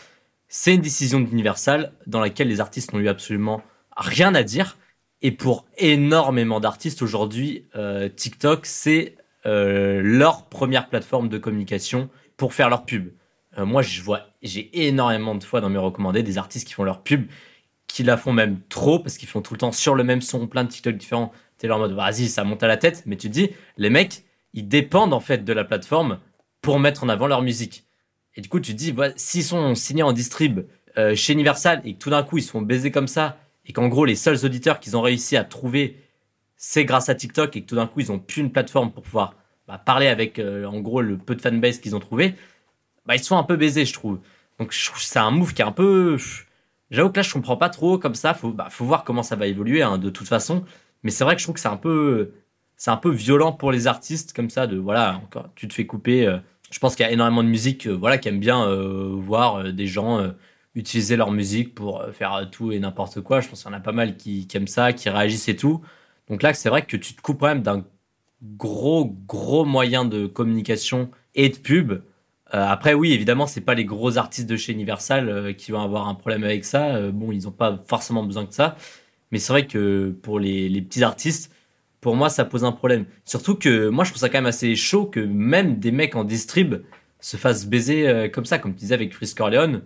c'est 0.48 0.76
une 0.76 0.82
décision 0.82 1.20
d'Universal 1.20 1.94
dans 2.08 2.20
laquelle 2.20 2.48
les 2.48 2.60
artistes 2.60 2.94
n'ont 2.94 3.00
eu 3.00 3.08
absolument 3.08 3.62
rien 3.96 4.36
à 4.36 4.44
dire. 4.44 4.78
Et 5.22 5.32
pour 5.32 5.66
énormément 5.78 6.60
d'artistes 6.60 7.02
aujourd'hui, 7.02 7.66
TikTok, 8.16 8.66
c'est 8.66 9.16
euh, 9.46 10.02
leur 10.04 10.48
première 10.48 10.90
plateforme 10.90 11.30
de 11.30 11.38
communication 11.38 12.10
pour 12.36 12.54
faire 12.54 12.70
leur 12.70 12.86
pub. 12.86 13.10
Euh, 13.58 13.66
moi, 13.66 13.82
je 13.82 14.02
vois, 14.02 14.28
j'ai 14.42 14.88
énormément 14.88 15.34
de 15.34 15.44
fois 15.44 15.62
dans 15.62 15.70
mes 15.70 15.78
recommandés 15.78 16.24
des 16.24 16.38
artistes 16.38 16.68
qui 16.68 16.74
font 16.74 16.84
leur 16.84 17.04
pub, 17.04 17.28
qui 17.88 18.04
la 18.04 18.18
font 18.18 18.34
même 18.34 18.60
trop 18.68 19.00
parce 19.00 19.18
qu'ils 19.18 19.30
font 19.30 19.42
tout 19.42 19.54
le 19.54 19.60
temps 19.60 19.72
sur 19.72 19.96
le 19.96 20.04
même 20.04 20.22
son, 20.22 20.48
plein 20.48 20.66
de 20.66 20.70
TikTok 20.70 20.98
différents. 20.98 21.32
T'es 21.58 21.68
leur 21.68 21.80
mode, 21.80 21.94
vas-y, 21.94 22.28
ça 22.28 22.44
monte 22.44 22.64
à 22.64 22.68
la 22.68 22.78
tête, 22.78 23.04
mais 23.06 23.16
tu 23.16 23.28
te 23.28 23.34
dis, 23.34 23.50
les 23.78 23.90
mecs, 23.90 24.24
ils 24.54 24.68
dépendent 24.68 25.14
en 25.14 25.20
fait 25.20 25.44
de 25.44 25.54
la 25.54 25.64
plateforme 25.64 26.20
pour 26.62 26.80
mettre 26.80 27.04
en 27.04 27.10
avant 27.10 27.28
leur 27.28 27.42
musique. 27.42 27.86
Et 28.36 28.42
du 28.42 28.50
coup, 28.50 28.60
tu 28.60 28.74
te 28.74 28.78
dis, 28.78 28.94
s'ils 29.16 29.44
sont 29.44 29.76
signés 29.76 30.04
en 30.04 30.14
distrib 30.14 30.62
euh, 30.98 31.16
chez 31.16 31.34
Universal 31.34 31.82
et 31.86 31.94
que 31.94 32.00
tout 32.00 32.10
d'un 32.10 32.24
coup 32.24 32.38
ils 32.38 32.44
se 32.44 32.52
font 32.52 32.62
baiser 32.62 32.92
comme 32.92 33.08
ça, 33.08 33.38
et 33.66 33.74
qu'en 33.74 33.88
gros 33.88 34.06
les 34.06 34.16
seuls 34.16 34.44
auditeurs 34.46 34.80
qu'ils 34.80 34.98
ont 34.98 35.02
réussi 35.02 35.38
à 35.38 35.44
trouver 35.44 35.98
c'est 36.62 36.84
grâce 36.84 37.08
à 37.08 37.16
TikTok 37.16 37.56
et 37.56 37.62
que 37.62 37.68
tout 37.68 37.76
d'un 37.76 37.88
coup 37.88 38.02
ils 38.02 38.12
ont 38.12 38.20
plus 38.20 38.42
une 38.42 38.52
plateforme 38.52 38.92
pour 38.92 39.02
pouvoir 39.02 39.34
bah, 39.68 39.78
parler 39.78 40.08
avec 40.08 40.40
euh, 40.40 40.66
en 40.66 40.82
gros 40.82 41.02
le 41.02 41.18
peu 41.18 41.34
de 41.34 41.42
fanbase 41.42 41.80
qu'ils 41.80 41.96
ont 41.96 42.00
trouvé, 42.00 42.36
bah, 43.06 43.16
ils 43.16 43.24
se 43.24 43.30
font 43.30 43.38
un 43.38 43.44
peu 43.44 43.56
baiser, 43.56 43.86
je 43.86 43.94
trouve. 43.94 44.20
Donc 44.60 44.74
c'est 44.74 45.20
un 45.20 45.32
move 45.32 45.54
qui 45.54 45.62
est 45.62 45.66
un 45.66 45.72
peu. 45.72 46.18
J'avoue 46.92 47.12
que 47.12 47.18
là 47.18 47.22
je 47.22 47.32
comprends 47.32 47.56
pas 47.56 47.70
trop 47.70 47.98
comme 47.98 48.14
ça. 48.14 48.34
Faut 48.34 48.52
bah, 48.52 48.68
faut 48.70 48.84
voir 48.84 49.06
comment 49.06 49.24
ça 49.24 49.38
va 49.38 49.48
évoluer 49.48 49.82
hein, 49.82 49.98
de 49.98 50.10
toute 50.10 50.28
façon. 50.28 50.66
Mais 51.04 51.12
c'est 51.12 51.24
vrai 51.24 51.36
que 51.36 51.40
je 51.40 51.46
trouve 51.46 51.56
que 51.56 51.62
c'est 51.62 51.70
un 51.70 51.78
peu 51.78 52.34
c'est 52.80 52.90
un 52.90 52.98
peu 52.98 53.12
violent 53.12 53.52
pour 53.52 53.72
les 53.72 53.86
artistes 53.86 54.34
comme 54.34 54.50
ça 54.50 54.66
de 54.66 54.78
voilà 54.78 55.18
encore 55.18 55.50
tu 55.56 55.68
te 55.68 55.74
fais 55.76 55.86
couper. 55.86 56.26
Euh. 56.26 56.40
je 56.72 56.80
pense 56.80 56.96
qu'il 56.96 57.06
y 57.06 57.10
a 57.10 57.12
énormément 57.12 57.44
de 57.44 57.50
musique 57.50 57.86
euh, 57.86 57.92
voilà 57.92 58.18
qui 58.18 58.30
aiment 58.30 58.40
bien 58.40 58.68
voir 59.18 59.72
des 59.72 59.86
gens 59.86 60.34
utiliser 60.74 61.16
leur 61.16 61.32
musique 61.32 61.76
pour 61.76 62.04
faire 62.14 62.50
tout 62.52 62.72
et 62.72 62.80
n'importe 62.80 63.22
quoi. 63.22 63.42
Je 63.42 63.50
pense 63.50 63.62
qu'il 63.62 63.72
y 63.72 63.76
en 63.76 63.78
a 63.78 63.82
pas 63.82 63.92
mal 63.92 64.18
qui, 64.18 64.48
aiment 64.54 64.68
ça, 64.68 64.94
qui 64.94 65.10
réagissent 65.10 65.50
et 65.50 65.56
tout. 65.56 65.82
Donc 66.30 66.42
là, 66.44 66.54
c'est 66.54 66.70
vrai 66.70 66.84
que 66.86 66.98
tu 66.98 67.14
te 67.16 67.22
coupes 67.22 67.40
quand 67.40 67.48
même 67.48 67.64
d'un 67.64 67.84
gros, 68.44 69.06
gros 69.28 69.66
moyen 69.66 70.06
de 70.06 70.28
communication 70.28 71.12
et 71.36 71.50
de 71.50 71.58
pub. 71.58 71.92
Euh, 72.54 72.66
après, 72.68 72.94
oui, 72.94 73.14
évidemment, 73.14 73.48
c'est 73.48 73.62
pas 73.62 73.76
les 73.76 73.86
gros 73.86 74.18
artistes 74.18 74.50
de 74.50 74.58
chez 74.58 74.74
Universal 74.74 75.30
euh, 75.30 75.54
qui 75.54 75.72
vont 75.72 75.82
avoir 75.82 76.08
un 76.08 76.16
problème 76.16 76.44
avec 76.44 76.66
ça. 76.66 76.96
Euh, 76.96 77.12
bon, 77.12 77.32
ils 77.32 77.48
ont 77.48 77.52
pas 77.52 77.78
forcément 77.88 78.24
besoin 78.24 78.44
de 78.44 78.52
ça. 78.52 78.76
Mais 79.32 79.38
c'est 79.38 79.54
vrai 79.54 79.68
que 79.68 80.16
pour 80.24 80.40
les, 80.40 80.70
les, 80.70 80.82
petits 80.82 81.04
artistes, 81.04 81.54
pour 82.02 82.16
moi, 82.16 82.30
ça 82.30 82.46
pose 82.46 82.64
un 82.64 82.72
problème. 82.72 83.06
Surtout 83.26 83.56
que 83.56 83.90
moi, 83.90 84.04
je 84.04 84.12
trouve 84.12 84.22
ça 84.22 84.30
quand 84.30 84.38
même 84.38 84.46
assez 84.46 84.76
chaud 84.76 85.06
que 85.06 85.20
même 85.20 85.80
des 85.80 85.92
mecs 85.92 86.16
en 86.16 86.24
distrib 86.24 86.76
se 87.20 87.38
fassent 87.38 87.66
baiser 87.66 88.30
comme 88.34 88.46
ça, 88.46 88.60
comme 88.60 88.74
tu 88.74 88.80
disais 88.80 88.94
avec 88.94 89.12
Chris 89.12 89.34
Corleone. 89.36 89.82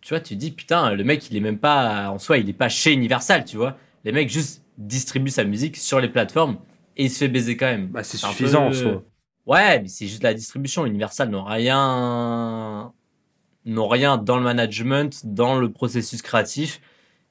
Tu 0.00 0.10
vois, 0.14 0.20
tu 0.20 0.36
dis, 0.36 0.52
putain, 0.52 0.94
le 0.94 1.04
mec, 1.04 1.30
il 1.30 1.36
est 1.36 1.40
même 1.40 1.58
pas, 1.58 2.10
en 2.10 2.18
soi, 2.18 2.38
il 2.38 2.48
est 2.48 2.52
pas 2.52 2.68
chez 2.68 2.92
Universal, 2.92 3.44
tu 3.44 3.56
vois. 3.56 3.76
Les 4.04 4.12
mecs 4.12 4.30
juste 4.30 4.62
distribuent 4.78 5.30
sa 5.30 5.44
musique 5.44 5.76
sur 5.76 6.00
les 6.00 6.08
plateformes 6.08 6.58
et 6.96 7.06
il 7.06 7.10
se 7.10 7.18
fait 7.18 7.28
baiser 7.28 7.56
quand 7.56 7.66
même. 7.66 7.88
Bah, 7.88 8.04
c'est 8.04 8.16
suffisant 8.16 8.66
en 8.66 8.72
soi. 8.72 9.02
Ouais, 9.46 9.80
mais 9.80 9.88
c'est 9.88 10.06
juste 10.06 10.22
la 10.22 10.32
distribution. 10.32 10.86
Universal 10.86 11.28
n'ont 11.28 11.44
rien, 11.44 12.92
n'ont 13.64 13.88
rien 13.88 14.16
dans 14.16 14.36
le 14.36 14.44
management, 14.44 15.22
dans 15.24 15.58
le 15.58 15.70
processus 15.72 16.22
créatif. 16.22 16.80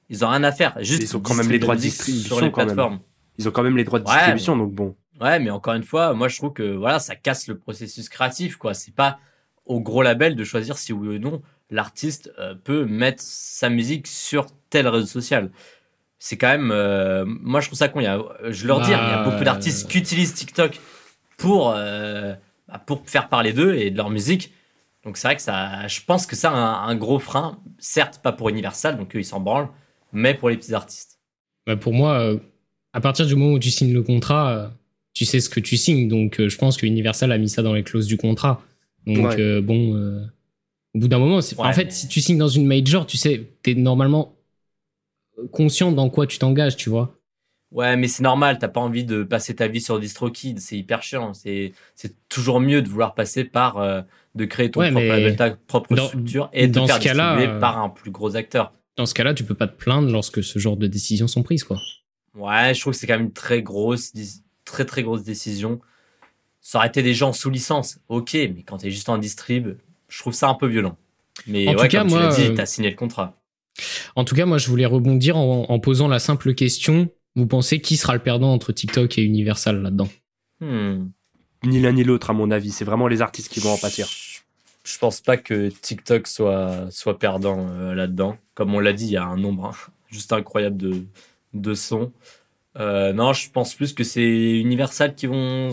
Ils 0.10 0.24
ont 0.24 0.30
rien 0.30 0.44
à 0.44 0.52
faire. 0.52 0.78
Juste 0.82 1.02
ils 1.02 1.18
ont 1.18 1.20
quand 1.20 1.34
même 1.34 1.50
les 1.50 1.60
droits 1.60 1.76
de 1.76 1.82
distribution 1.82 2.36
sur 2.36 2.46
les 2.46 2.52
plateformes. 2.52 3.00
Ils 3.38 3.48
ont 3.48 3.52
quand 3.52 3.64
même 3.64 3.78
les 3.78 3.84
droits 3.84 4.00
de 4.00 4.06
distribution, 4.06 4.56
donc 4.56 4.74
bon. 4.74 4.96
Ouais, 5.22 5.40
mais 5.40 5.50
encore 5.50 5.74
une 5.74 5.84
fois, 5.84 6.14
moi 6.14 6.28
je 6.28 6.38
trouve 6.38 6.54
que 6.54 6.76
voilà, 6.76 7.00
ça 7.00 7.16
casse 7.16 7.48
le 7.48 7.58
processus 7.58 8.10
créatif, 8.10 8.58
quoi. 8.58 8.74
C'est 8.74 8.94
pas 8.94 9.20
au 9.66 9.80
gros 9.80 10.04
label 10.04 10.36
de 10.36 10.44
choisir 10.44 10.78
si 10.78 10.94
oui 10.94 11.16
ou 11.16 11.20
non 11.20 11.42
l'artiste 11.72 12.32
euh, 12.38 12.54
peut 12.54 12.86
mettre 12.86 13.24
sa 13.24 13.70
musique 13.70 14.06
sur 14.06 14.46
tel 14.70 14.88
réseau 14.88 15.08
social 15.08 15.50
c'est 16.26 16.38
quand 16.38 16.48
même. 16.48 16.72
Euh, 16.72 17.24
moi, 17.26 17.60
je 17.60 17.68
trouve 17.68 17.78
ça 17.78 17.88
con. 17.88 18.00
Il 18.00 18.06
y 18.06 18.08
a, 18.08 18.20
je 18.50 18.66
leur 18.66 18.82
dis, 18.82 18.90
il 18.90 18.94
y 18.94 18.96
a 18.96 19.24
beaucoup 19.24 19.44
d'artistes 19.44 19.88
qui 19.88 20.00
utilisent 20.00 20.34
TikTok 20.34 20.80
pour, 21.38 21.72
euh, 21.76 22.34
bah, 22.68 22.82
pour 22.84 23.04
faire 23.06 23.30
parler 23.30 23.54
d'eux 23.54 23.76
et 23.76 23.92
de 23.92 23.98
leur 23.98 24.10
musique. 24.10 24.52
Donc, 25.04 25.18
c'est 25.18 25.28
vrai 25.28 25.36
que 25.36 25.44
ça. 25.44 25.88
Je 25.88 26.02
pense 26.02 26.26
que 26.26 26.36
c'est 26.36 26.48
un, 26.48 26.96
gros 26.96 27.20
frein. 27.20 27.60
Certes, 27.78 28.22
pas 28.24 28.32
pour 28.32 28.50
Universal, 28.50 28.98
donc 28.98 29.16
eux, 29.16 29.20
ils 29.20 29.26
s'en 29.26 29.40
branlent, 29.40 29.70
mais 30.14 30.34
pour 30.34 30.50
les 30.50 30.58
petits 30.58 30.74
artistes. 30.74 31.20
Bah 31.68 31.76
pour 31.78 31.94
moi, 31.94 32.20
euh, 32.20 32.40
à 32.96 33.02
partir 33.02 33.26
du 33.26 33.36
moment 33.36 33.54
où 33.54 33.60
tu 33.60 33.70
signes 33.70 33.94
le 33.94 34.02
contrat, 34.02 34.74
tu 35.14 35.26
sais 35.26 35.40
ce 35.40 35.50
que 35.50 35.60
tu 35.60 35.78
signes. 35.78 36.08
Donc, 36.08 36.42
je 36.46 36.58
pense 36.58 36.78
que 36.78 36.86
Universal 36.86 37.32
a 37.32 37.38
mis 37.38 37.50
ça 37.50 37.62
dans 37.62 37.74
les 37.74 37.84
clauses 37.84 38.08
du 38.08 38.18
contrat. 38.18 38.64
Donc, 39.06 39.38
bon. 39.64 39.96
au 40.96 41.00
bout 41.00 41.08
d'un 41.08 41.20
moment, 41.20 41.40
en 41.58 41.74
fait, 41.74 41.92
si 41.92 42.08
tu 42.08 42.22
signes 42.22 42.38
dans 42.38 42.48
une 42.48 42.66
major, 42.66 43.06
tu 43.06 43.18
sais, 43.18 43.50
t'es 43.62 43.76
normalement 43.76 44.36
conscient 45.52 45.92
dans 45.92 46.10
quoi 46.10 46.26
tu 46.28 46.40
t'engages, 46.40 46.76
tu 46.76 46.90
vois. 46.90 47.16
Ouais, 47.72 47.98
mais 47.98 48.08
c'est 48.08 48.24
normal, 48.24 48.58
t'as 48.58 48.70
pas 48.70 48.80
envie 48.80 49.04
de 49.04 49.24
passer 49.24 49.56
ta 49.56 49.68
vie 49.68 49.82
sur 49.82 50.00
DistroKid, 50.00 50.60
c'est 50.60 50.78
hyper 50.78 51.04
chiant. 51.04 51.34
C'est, 51.34 51.74
c'est 51.96 52.16
toujours 52.30 52.62
mieux 52.62 52.82
de 52.82 52.88
vouloir 52.88 53.16
passer 53.16 53.44
par, 53.44 53.78
euh, 53.78 54.02
de 54.34 54.46
créer 54.46 54.72
ton 54.72 54.80
propre 54.80 55.36
ta 55.36 55.52
propre 55.52 55.96
structure 55.98 56.50
et 56.54 56.68
de 56.68 56.74
faire 56.74 57.00
distribuer 57.00 57.48
euh, 57.48 57.60
par 57.60 57.78
un 57.78 57.90
plus 57.90 58.12
gros 58.12 58.36
acteur. 58.38 58.72
Dans 58.96 59.06
ce 59.06 59.14
cas-là, 59.14 59.34
tu 59.34 59.44
peux 59.44 59.56
pas 59.56 59.68
te 59.68 59.76
plaindre 59.76 60.10
lorsque 60.10 60.42
ce 60.42 60.58
genre 60.58 60.78
de 60.78 60.88
décisions 60.88 61.28
sont 61.28 61.44
prises, 61.44 61.66
quoi. 61.66 61.78
Ouais, 62.36 62.74
je 62.74 62.82
trouve 62.82 62.94
que 62.94 63.00
c'est 63.00 63.08
quand 63.08 63.18
même 63.18 63.28
une 63.28 63.34
très 63.34 63.62
grosse, 63.62 64.12
très 64.66 64.86
très 64.86 65.04
grosse 65.04 65.24
décision. 65.24 65.80
Ça 66.62 66.80
aurait 66.80 66.88
été 66.88 67.04
des 67.04 67.14
gens 67.14 67.32
sous 67.32 67.50
licence, 67.50 68.00
ok, 68.10 68.34
mais 68.34 68.64
quand 68.66 68.78
t'es 68.78 68.92
juste 68.92 69.08
en 69.10 69.18
distrib, 69.18 69.78
je 70.10 70.20
trouve 70.20 70.34
ça 70.34 70.50
un 70.50 70.56
peu 70.56 70.68
violent. 70.68 70.98
Mais 71.48 71.68
en 71.68 71.72
ouais, 71.72 71.84
tout 71.84 71.88
cas, 71.88 72.00
comme 72.00 72.10
tu 72.10 72.18
l'as 72.18 72.36
dit, 72.36 72.48
euh, 72.48 72.56
t'as 72.56 72.66
signé 72.66 72.90
le 72.90 72.96
contrat. 72.96 73.36
En 74.16 74.26
tout 74.26 74.36
cas, 74.36 74.46
moi, 74.46 74.58
je 74.58 74.68
voulais 74.70 74.86
rebondir 74.86 75.38
en, 75.38 75.80
posant 75.80 76.08
la 76.08 76.20
simple 76.20 76.54
question. 76.56 77.10
Vous 77.36 77.46
pensez 77.46 77.82
qui 77.82 77.98
sera 77.98 78.14
le 78.14 78.22
perdant 78.22 78.54
entre 78.54 78.72
TikTok 78.72 79.18
et 79.18 79.22
Universal 79.22 79.82
là-dedans? 79.82 80.08
Hmm. 80.62 81.10
Ni 81.66 81.82
l'un 81.82 81.92
ni 81.92 82.04
l'autre, 82.04 82.30
à 82.30 82.34
mon 82.34 82.52
avis. 82.52 82.72
C'est 82.72 82.86
vraiment 82.86 83.08
les 83.08 83.22
artistes 83.22 83.52
qui 83.52 83.60
vont 83.60 83.72
en 83.72 83.78
pâtir. 83.78 84.08
Je 84.86 84.98
pense 84.98 85.20
pas 85.20 85.36
que 85.36 85.70
TikTok 85.70 86.28
soit, 86.28 86.88
soit 86.90 87.20
perdant 87.20 87.68
euh, 87.68 87.94
là-dedans. 87.94 88.38
Comme 88.54 88.74
on 88.74 88.80
l'a 88.80 88.94
dit, 88.94 89.06
il 89.06 89.12
y 89.12 89.18
a 89.18 89.26
un 89.26 89.36
nombre 89.36 89.66
hein, 89.66 89.92
juste 90.10 90.32
incroyable 90.32 90.78
de, 90.78 91.04
de 91.56 91.74
sons. 91.74 92.12
Euh, 92.78 93.14
non, 93.14 93.34
je 93.34 93.50
pense 93.50 93.74
plus 93.74 93.94
que 93.94 94.04
c'est 94.04 94.60
Universal 94.60 95.16
qui 95.16 95.28
vont 95.28 95.72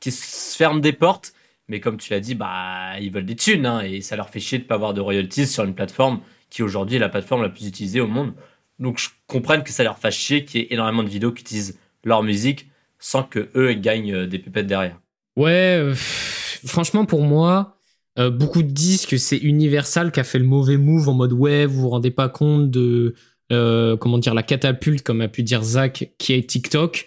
qui 0.00 0.10
se 0.10 0.56
ferment 0.56 0.80
des 0.80 0.92
portes 0.92 1.34
Mais 1.68 1.80
comme 1.80 1.96
tu 1.98 2.12
l'as 2.12 2.20
dit, 2.20 2.34
bah, 2.34 2.98
ils 3.00 3.12
veulent 3.12 3.26
des 3.26 3.36
thunes, 3.36 3.66
hein, 3.66 3.80
et 3.82 4.00
ça 4.00 4.16
leur 4.16 4.30
fait 4.30 4.40
chier 4.40 4.58
de 4.58 4.64
pas 4.64 4.74
avoir 4.74 4.94
de 4.94 5.00
royalties 5.00 5.46
sur 5.46 5.64
une 5.64 5.74
plateforme 5.74 6.20
qui 6.48 6.62
aujourd'hui 6.62 6.96
est 6.96 7.00
la 7.00 7.08
plateforme 7.08 7.42
la 7.42 7.48
plus 7.48 7.66
utilisée 7.66 8.00
au 8.00 8.08
monde. 8.08 8.32
Donc 8.78 8.98
je 8.98 9.08
comprends 9.26 9.60
que 9.60 9.70
ça 9.70 9.84
leur 9.84 9.98
fasse 9.98 10.14
chier 10.14 10.44
qu'il 10.44 10.60
y 10.60 10.64
ait 10.64 10.68
énormément 10.70 11.02
de 11.02 11.08
vidéos 11.08 11.32
qui 11.32 11.42
utilisent 11.42 11.78
leur 12.02 12.22
musique 12.22 12.66
sans 12.98 13.22
que 13.22 13.50
eux 13.54 13.72
gagnent 13.74 14.14
euh, 14.14 14.26
des 14.26 14.38
pépettes 14.38 14.66
derrière. 14.66 14.98
Ouais, 15.36 15.76
euh, 15.78 15.94
franchement 15.94 17.04
pour 17.04 17.22
moi, 17.22 17.76
beaucoup 18.16 18.62
disent 18.62 19.06
que 19.06 19.16
c'est 19.16 19.38
Universal 19.38 20.12
qui 20.12 20.20
a 20.20 20.24
fait 20.24 20.38
le 20.38 20.44
mauvais 20.44 20.76
move 20.76 21.08
en 21.08 21.14
mode 21.14 21.32
ouais, 21.32 21.64
vous 21.64 21.80
vous 21.80 21.88
rendez 21.88 22.10
pas 22.10 22.28
compte 22.28 22.70
de 22.70 23.14
comment 23.50 24.18
dire 24.18 24.34
la 24.34 24.42
catapulte 24.42 25.02
comme 25.02 25.20
a 25.20 25.28
pu 25.28 25.42
dire 25.42 25.62
Zach 25.62 26.10
qui 26.18 26.32
est 26.32 26.48
TikTok. 26.48 27.06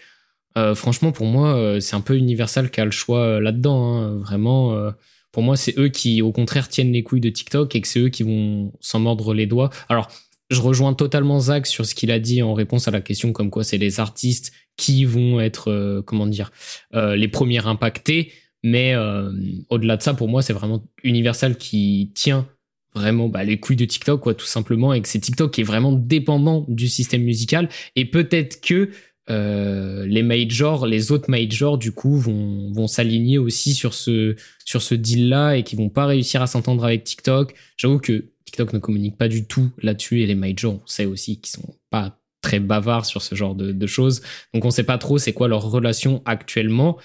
franchement 0.74 1.10
pour 1.10 1.26
moi 1.26 1.80
c'est 1.80 1.96
un 1.96 2.00
peu 2.00 2.16
Universal 2.16 2.70
qui 2.70 2.80
a 2.80 2.84
le 2.84 2.90
choix 2.90 3.40
là-dedans. 3.40 3.94
Hein. 3.94 4.18
Vraiment, 4.18 4.92
pour 5.32 5.42
moi 5.42 5.56
c'est 5.56 5.78
eux 5.78 5.88
qui 5.88 6.22
au 6.22 6.32
contraire 6.32 6.68
tiennent 6.68 6.92
les 6.92 7.02
couilles 7.02 7.20
de 7.20 7.30
TikTok 7.30 7.74
et 7.74 7.80
que 7.80 7.88
c'est 7.88 8.00
eux 8.00 8.08
qui 8.10 8.22
vont 8.22 8.72
s'en 8.80 9.00
mordre 9.00 9.34
les 9.34 9.46
doigts. 9.46 9.70
Alors 9.88 10.10
je 10.50 10.60
rejoins 10.60 10.94
totalement 10.94 11.40
Zach 11.40 11.66
sur 11.66 11.86
ce 11.86 11.94
qu'il 11.94 12.10
a 12.10 12.18
dit 12.18 12.42
en 12.42 12.54
réponse 12.54 12.86
à 12.88 12.90
la 12.90 13.00
question 13.00 13.32
comme 13.32 13.50
quoi 13.50 13.64
c'est 13.64 13.78
les 13.78 14.00
artistes 14.00 14.52
qui 14.76 15.04
vont 15.04 15.40
être, 15.40 15.70
euh, 15.70 16.02
comment 16.02 16.26
dire, 16.26 16.50
euh, 16.94 17.16
les 17.16 17.28
premiers 17.28 17.66
impactés. 17.66 18.32
Mais 18.62 18.94
euh, 18.94 19.30
au-delà 19.68 19.96
de 19.96 20.02
ça, 20.02 20.14
pour 20.14 20.28
moi, 20.28 20.42
c'est 20.42 20.52
vraiment 20.52 20.84
Universal 21.02 21.58
qui 21.58 22.12
tient 22.14 22.48
vraiment 22.94 23.28
bah, 23.28 23.44
les 23.44 23.58
couilles 23.58 23.76
de 23.76 23.84
TikTok, 23.84 24.20
quoi, 24.20 24.34
tout 24.34 24.46
simplement, 24.46 24.92
et 24.92 25.00
que 25.00 25.08
c'est 25.08 25.18
TikTok 25.18 25.52
qui 25.52 25.60
est 25.60 25.64
vraiment 25.64 25.92
dépendant 25.92 26.64
du 26.68 26.88
système 26.88 27.22
musical. 27.22 27.68
Et 27.96 28.04
peut-être 28.04 28.60
que 28.60 28.90
les 29.28 30.22
majors, 30.22 30.86
les 30.86 31.10
autres 31.10 31.30
majors, 31.30 31.78
du 31.78 31.92
coup, 31.92 32.18
vont, 32.18 32.70
vont 32.72 32.86
s'aligner 32.86 33.38
aussi 33.38 33.74
sur 33.74 33.94
ce, 33.94 34.36
sur 34.64 34.82
ce 34.82 34.94
deal-là 34.94 35.54
et 35.54 35.62
qui 35.62 35.76
vont 35.76 35.88
pas 35.88 36.06
réussir 36.06 36.42
à 36.42 36.46
s'entendre 36.46 36.84
avec 36.84 37.04
TikTok. 37.04 37.54
J'avoue 37.76 37.98
que 37.98 38.26
TikTok 38.44 38.72
ne 38.72 38.78
communique 38.78 39.16
pas 39.16 39.28
du 39.28 39.46
tout 39.46 39.70
là-dessus 39.82 40.22
et 40.22 40.26
les 40.26 40.34
majors, 40.34 40.74
on 40.74 40.86
sait 40.86 41.06
aussi 41.06 41.40
qu'ils 41.40 41.60
sont 41.60 41.74
pas 41.90 42.18
très 42.40 42.60
bavards 42.60 43.06
sur 43.06 43.22
ce 43.22 43.34
genre 43.34 43.54
de, 43.54 43.86
choses. 43.86 44.22
Donc 44.52 44.64
on 44.64 44.70
sait 44.70 44.84
pas 44.84 44.98
trop 44.98 45.18
c'est 45.18 45.32
quoi 45.32 45.48
leur 45.48 45.62
relation 45.62 46.22
actuellement. 46.26 46.98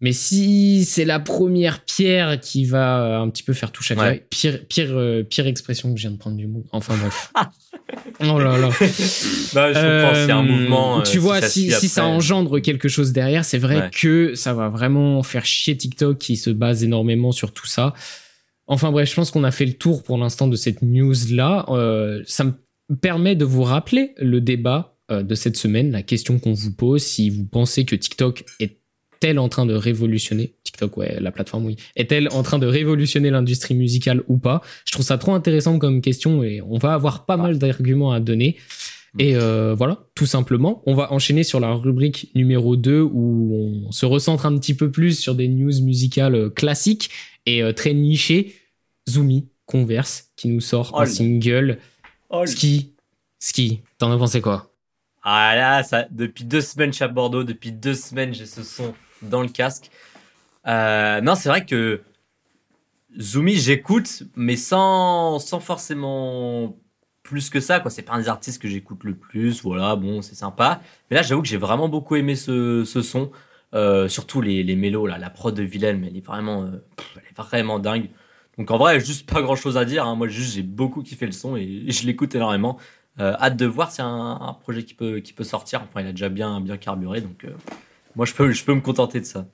Mais 0.00 0.12
si 0.12 0.84
c'est 0.84 1.06
la 1.06 1.18
première 1.18 1.82
pierre 1.82 2.38
qui 2.38 2.66
va 2.66 3.18
un 3.18 3.30
petit 3.30 3.42
peu 3.42 3.54
faire 3.54 3.72
toucher 3.72 3.94
à 3.98 4.14
pire, 4.14 4.66
pire, 4.68 4.90
euh, 4.90 5.22
pire 5.22 5.46
expression 5.46 5.92
que 5.92 5.98
je 5.98 6.02
viens 6.02 6.10
de 6.10 6.18
prendre 6.18 6.36
du 6.36 6.46
monde. 6.46 6.64
Enfin 6.70 6.94
bref. 6.96 7.32
oh 8.20 8.38
là 8.38 8.58
là. 8.58 8.68
Bah, 9.54 9.72
je 9.72 10.30
un 10.30 10.42
mouvement. 10.42 11.00
Euh, 11.00 11.02
tu 11.02 11.18
vois, 11.18 11.40
si, 11.40 11.70
si 11.70 11.88
ça 11.88 12.04
engendre 12.04 12.60
quelque 12.60 12.88
chose 12.88 13.12
derrière, 13.12 13.44
c'est 13.44 13.58
vrai 13.58 13.90
que 13.90 14.34
ça 14.34 14.52
va 14.52 14.68
vraiment 14.68 15.22
faire 15.22 15.46
chier 15.46 15.76
TikTok 15.76 16.18
qui 16.18 16.36
se 16.36 16.50
base 16.50 16.84
énormément 16.84 17.32
sur 17.32 17.52
tout 17.52 17.66
ça. 17.66 17.94
Enfin 18.66 18.90
bref, 18.90 19.08
je 19.08 19.14
pense 19.14 19.30
qu'on 19.30 19.44
a 19.44 19.50
fait 19.50 19.66
le 19.66 19.74
tour 19.74 20.02
pour 20.02 20.18
l'instant 20.18 20.48
de 20.48 20.56
cette 20.56 20.82
news-là. 20.82 21.66
Euh, 21.68 22.22
ça 22.26 22.44
me 22.44 22.52
permet 23.00 23.34
de 23.34 23.44
vous 23.44 23.62
rappeler 23.62 24.12
le 24.18 24.40
débat 24.40 24.98
euh, 25.10 25.22
de 25.22 25.34
cette 25.34 25.56
semaine, 25.56 25.92
la 25.92 26.02
question 26.02 26.38
qu'on 26.38 26.52
vous 26.52 26.72
pose, 26.72 27.02
si 27.02 27.30
vous 27.30 27.46
pensez 27.46 27.84
que 27.84 27.94
TikTok 27.94 28.44
est-elle 29.16 29.38
en 29.38 29.48
train 29.48 29.66
de 29.66 29.74
révolutionner, 29.74 30.54
TikTok, 30.64 30.96
ouais, 30.96 31.16
la 31.20 31.30
plateforme, 31.30 31.66
oui, 31.66 31.76
est-elle 31.96 32.28
en 32.32 32.42
train 32.42 32.58
de 32.58 32.66
révolutionner 32.66 33.30
l'industrie 33.30 33.74
musicale 33.74 34.22
ou 34.28 34.36
pas? 34.38 34.62
Je 34.84 34.92
trouve 34.92 35.04
ça 35.04 35.18
trop 35.18 35.32
intéressant 35.32 35.78
comme 35.78 36.00
question 36.00 36.42
et 36.42 36.60
on 36.62 36.78
va 36.78 36.94
avoir 36.94 37.24
pas 37.24 37.36
mal 37.36 37.58
d'arguments 37.58 38.12
à 38.12 38.20
donner. 38.20 38.56
Mm. 39.14 39.20
Et 39.20 39.36
euh, 39.36 39.74
voilà, 39.74 39.98
tout 40.14 40.26
simplement, 40.26 40.82
on 40.86 40.94
va 40.94 41.12
enchaîner 41.12 41.44
sur 41.44 41.60
la 41.60 41.72
rubrique 41.72 42.30
numéro 42.34 42.76
2 42.76 43.00
où 43.00 43.82
on 43.86 43.92
se 43.92 44.06
recentre 44.06 44.46
un 44.46 44.56
petit 44.58 44.74
peu 44.74 44.90
plus 44.90 45.18
sur 45.18 45.34
des 45.34 45.48
news 45.48 45.82
musicales 45.82 46.50
classiques 46.50 47.10
et 47.46 47.62
euh, 47.62 47.72
très 47.72 47.94
niché, 47.94 48.54
Zumi 49.08 49.48
Converse 49.64 50.30
qui 50.36 50.48
nous 50.48 50.60
sort 50.60 51.00
un 51.00 51.06
single. 51.06 51.78
Ski, 52.44 52.92
ski. 53.38 53.80
T'en 53.98 54.12
as 54.12 54.18
pensé 54.18 54.40
quoi? 54.40 54.72
Ah 55.22 55.56
là, 55.56 55.82
ça, 55.82 56.06
depuis 56.10 56.44
deux 56.44 56.60
semaines, 56.60 56.92
je 56.92 56.96
suis 56.96 57.04
à 57.04 57.08
Bordeaux. 57.08 57.42
Depuis 57.42 57.72
deux 57.72 57.94
semaines, 57.94 58.32
j'ai 58.32 58.46
ce 58.46 58.62
son 58.62 58.94
dans 59.22 59.42
le 59.42 59.48
casque. 59.48 59.90
Euh, 60.66 61.20
non, 61.20 61.34
c'est 61.34 61.48
vrai 61.48 61.64
que 61.64 62.02
Zumi, 63.18 63.54
j'écoute, 63.54 64.24
mais 64.34 64.56
sans, 64.56 65.38
sans 65.38 65.60
forcément 65.60 66.76
plus 67.22 67.50
que 67.50 67.60
ça. 67.60 67.80
quoi. 67.80 67.90
C'est 67.90 68.02
pas 68.02 68.14
un 68.14 68.20
des 68.20 68.28
artistes 68.28 68.60
que 68.60 68.68
j'écoute 68.68 69.04
le 69.04 69.14
plus. 69.14 69.62
Voilà, 69.62 69.96
bon, 69.96 70.22
c'est 70.22 70.34
sympa. 70.34 70.80
Mais 71.10 71.16
là, 71.16 71.22
j'avoue 71.22 71.42
que 71.42 71.48
j'ai 71.48 71.56
vraiment 71.56 71.88
beaucoup 71.88 72.16
aimé 72.16 72.36
ce, 72.36 72.84
ce 72.84 73.02
son. 73.02 73.30
Euh, 73.74 74.08
surtout 74.08 74.40
les, 74.40 74.62
les 74.62 74.76
mélos, 74.76 75.06
là, 75.06 75.18
la 75.18 75.30
prod 75.30 75.54
de 75.54 75.62
Wilhelm, 75.62 76.04
elle 76.04 76.16
est 76.16 76.24
vraiment, 76.24 76.62
euh, 76.62 76.84
elle 77.16 77.22
est 77.30 77.36
vraiment 77.36 77.78
dingue. 77.78 78.10
Donc 78.58 78.70
en 78.70 78.78
vrai, 78.78 79.00
juste 79.00 79.28
pas 79.30 79.42
grand 79.42 79.56
chose 79.56 79.76
à 79.76 79.84
dire. 79.84 80.06
Hein. 80.06 80.14
Moi, 80.14 80.28
juste 80.28 80.54
j'ai 80.54 80.62
beaucoup 80.62 81.02
kiffé 81.02 81.26
le 81.26 81.32
son 81.32 81.56
et, 81.56 81.84
je 81.90 82.06
l'écoute 82.06 82.34
énormément. 82.34 82.78
Hâte 83.18 83.56
de 83.56 83.64
voir, 83.64 83.92
c'est 83.92 84.02
un, 84.02 84.38
un, 84.42 84.52
projet 84.52 84.84
qui 84.84 84.92
peut, 84.92 85.20
qui 85.20 85.32
peut 85.32 85.44
sortir. 85.44 85.82
Enfin, 85.82 86.02
il 86.02 86.06
a 86.06 86.10
déjà 86.10 86.28
bien, 86.28 86.60
bien 86.60 86.76
carburé, 86.76 87.22
donc 87.22 87.46
moi 88.16 88.26
je 88.26 88.34
peux, 88.34 88.50
je 88.50 88.64
peux 88.64 88.74
me 88.74 88.80
contenter 88.80 89.20
de 89.20 89.26
ça. 89.26 89.46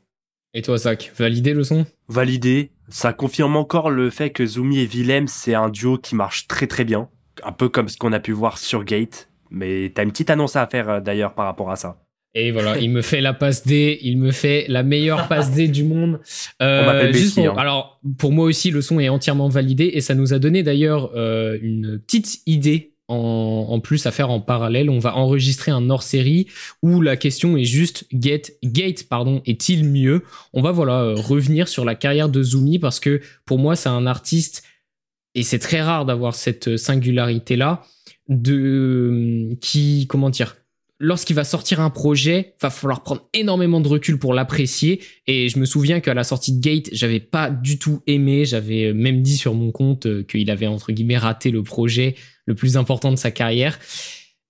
Et 0.55 0.63
toi, 0.63 0.77
Zach, 0.77 1.13
validé 1.17 1.55
le 1.55 1.65
son? 1.65 1.87
Validé. 2.09 2.71
Ça 2.89 3.13
confirme 3.13 3.57
encore 3.57 3.91
le 3.91 4.11
fait 4.11 4.31
que 4.31 4.45
Zumi 4.45 4.81
et 4.81 4.87
Willem, 4.87 5.27
c'est 5.27 5.55
un 5.55 5.71
duo 5.71 5.99
qui 5.99 6.15
marche 6.15 6.47
très 6.47 6.67
très 6.67 6.85
bien. 6.85 7.09
Un 7.43 7.53
peu 7.53 7.69
comme 7.69 7.89
ce 7.89 7.97
qu'on 7.97 8.13
a 8.13 8.21
pu 8.21 8.33
voir 8.33 8.59
sur 8.59 8.85
Gate. 8.85 9.31
Mais 9.51 9.91
t'as 9.95 10.03
une 10.03 10.11
petite 10.11 10.31
annonce 10.31 10.57
à 10.57 10.67
faire 10.67 11.01
d'ailleurs 11.01 11.35
par 11.35 11.47
rapport 11.47 11.71
à 11.71 11.77
ça. 11.77 12.03
Et 12.35 12.51
voilà, 12.51 12.79
il 12.79 12.91
me 12.91 13.03
fait 13.03 13.21
la 13.21 13.35
passe 13.35 13.67
D, 13.67 13.99
il 14.01 14.19
me 14.19 14.31
fait 14.31 14.65
la 14.69 14.83
meilleure 14.83 15.29
passe 15.29 15.51
D 15.51 15.69
du 15.69 15.85
monde. 15.85 16.21
Euh, 16.61 17.13
juste 17.13 17.35
pour, 17.35 17.45
hein. 17.45 17.55
Alors, 17.57 18.01
pour 18.19 18.31
moi 18.31 18.45
aussi, 18.45 18.71
le 18.71 18.83
son 18.83 19.01
est 19.01 19.09
entièrement 19.09 19.49
validé 19.49 19.91
et 19.95 20.01
ça 20.01 20.15
nous 20.15 20.33
a 20.33 20.39
donné 20.39 20.63
d'ailleurs 20.63 21.11
euh, 21.17 21.59
une 21.61 21.99
petite 21.99 22.41
idée 22.47 22.92
en, 23.13 23.81
plus 23.81 24.07
à 24.07 24.11
faire 24.11 24.31
en 24.31 24.41
parallèle. 24.41 24.91
On 24.91 24.99
va 24.99 25.17
enregistrer 25.17 25.71
un 25.71 25.91
hors-série 25.91 26.47
où 26.83 27.01
la 27.01 27.17
question 27.17 27.57
est 27.57 27.65
juste 27.65 28.07
Get, 28.13 28.43
Gate 28.65 29.09
pardon, 29.09 29.43
est-il 29.47 29.85
mieux? 29.85 30.23
On 30.53 30.63
va 30.63 30.73
voilà 30.73 31.03
euh, 31.03 31.15
revenir 31.15 31.69
sur 31.69 31.85
la 31.85 31.95
carrière 31.95 32.29
de 32.29 32.43
Zumi 32.43 32.79
parce 32.79 33.01
que 33.01 33.21
pour 33.45 33.59
moi, 33.59 33.77
c'est 33.77 33.89
un 33.89 34.07
artiste 34.07 34.63
et 35.35 35.43
c'est 35.43 35.59
très 35.59 35.81
rare 35.81 36.05
d'avoir 36.05 36.35
cette 36.35 36.77
singularité 36.77 37.57
là 37.57 37.83
de 38.29 39.57
qui 39.61 40.07
comment 40.09 40.31
dire 40.31 40.57
lorsqu'il 41.03 41.35
va 41.35 41.43
sortir 41.45 41.81
un 41.81 41.91
projet, 41.91 42.55
va 42.63 42.71
falloir 42.71 43.03
prendre 43.03 43.29
énormément 43.35 43.81
de 43.81 43.89
recul 43.89 44.19
pour 44.19 44.33
l'apprécier. 44.33 45.01
Et 45.27 45.49
je 45.49 45.59
me 45.59 45.65
souviens 45.65 46.01
qu'à 46.01 46.15
la 46.15 46.23
sortie 46.23 46.53
de 46.53 46.61
Gate, 46.61 46.89
j'avais 46.93 47.19
pas 47.19 47.51
du 47.51 47.79
tout 47.79 48.03
aimé. 48.07 48.45
J'avais 48.45 48.95
même 48.95 49.21
dit 49.21 49.37
sur 49.37 49.53
mon 49.53 49.73
compte 49.73 50.07
euh, 50.07 50.23
qu'il 50.23 50.51
avait 50.51 50.69
entre 50.69 50.93
guillemets 50.93 51.19
raté 51.19 51.51
le 51.51 51.65
projet 51.65 52.15
le 52.47 52.55
plus 52.55 52.77
important 52.77 53.11
de 53.11 53.17
sa 53.17 53.31
carrière. 53.31 53.79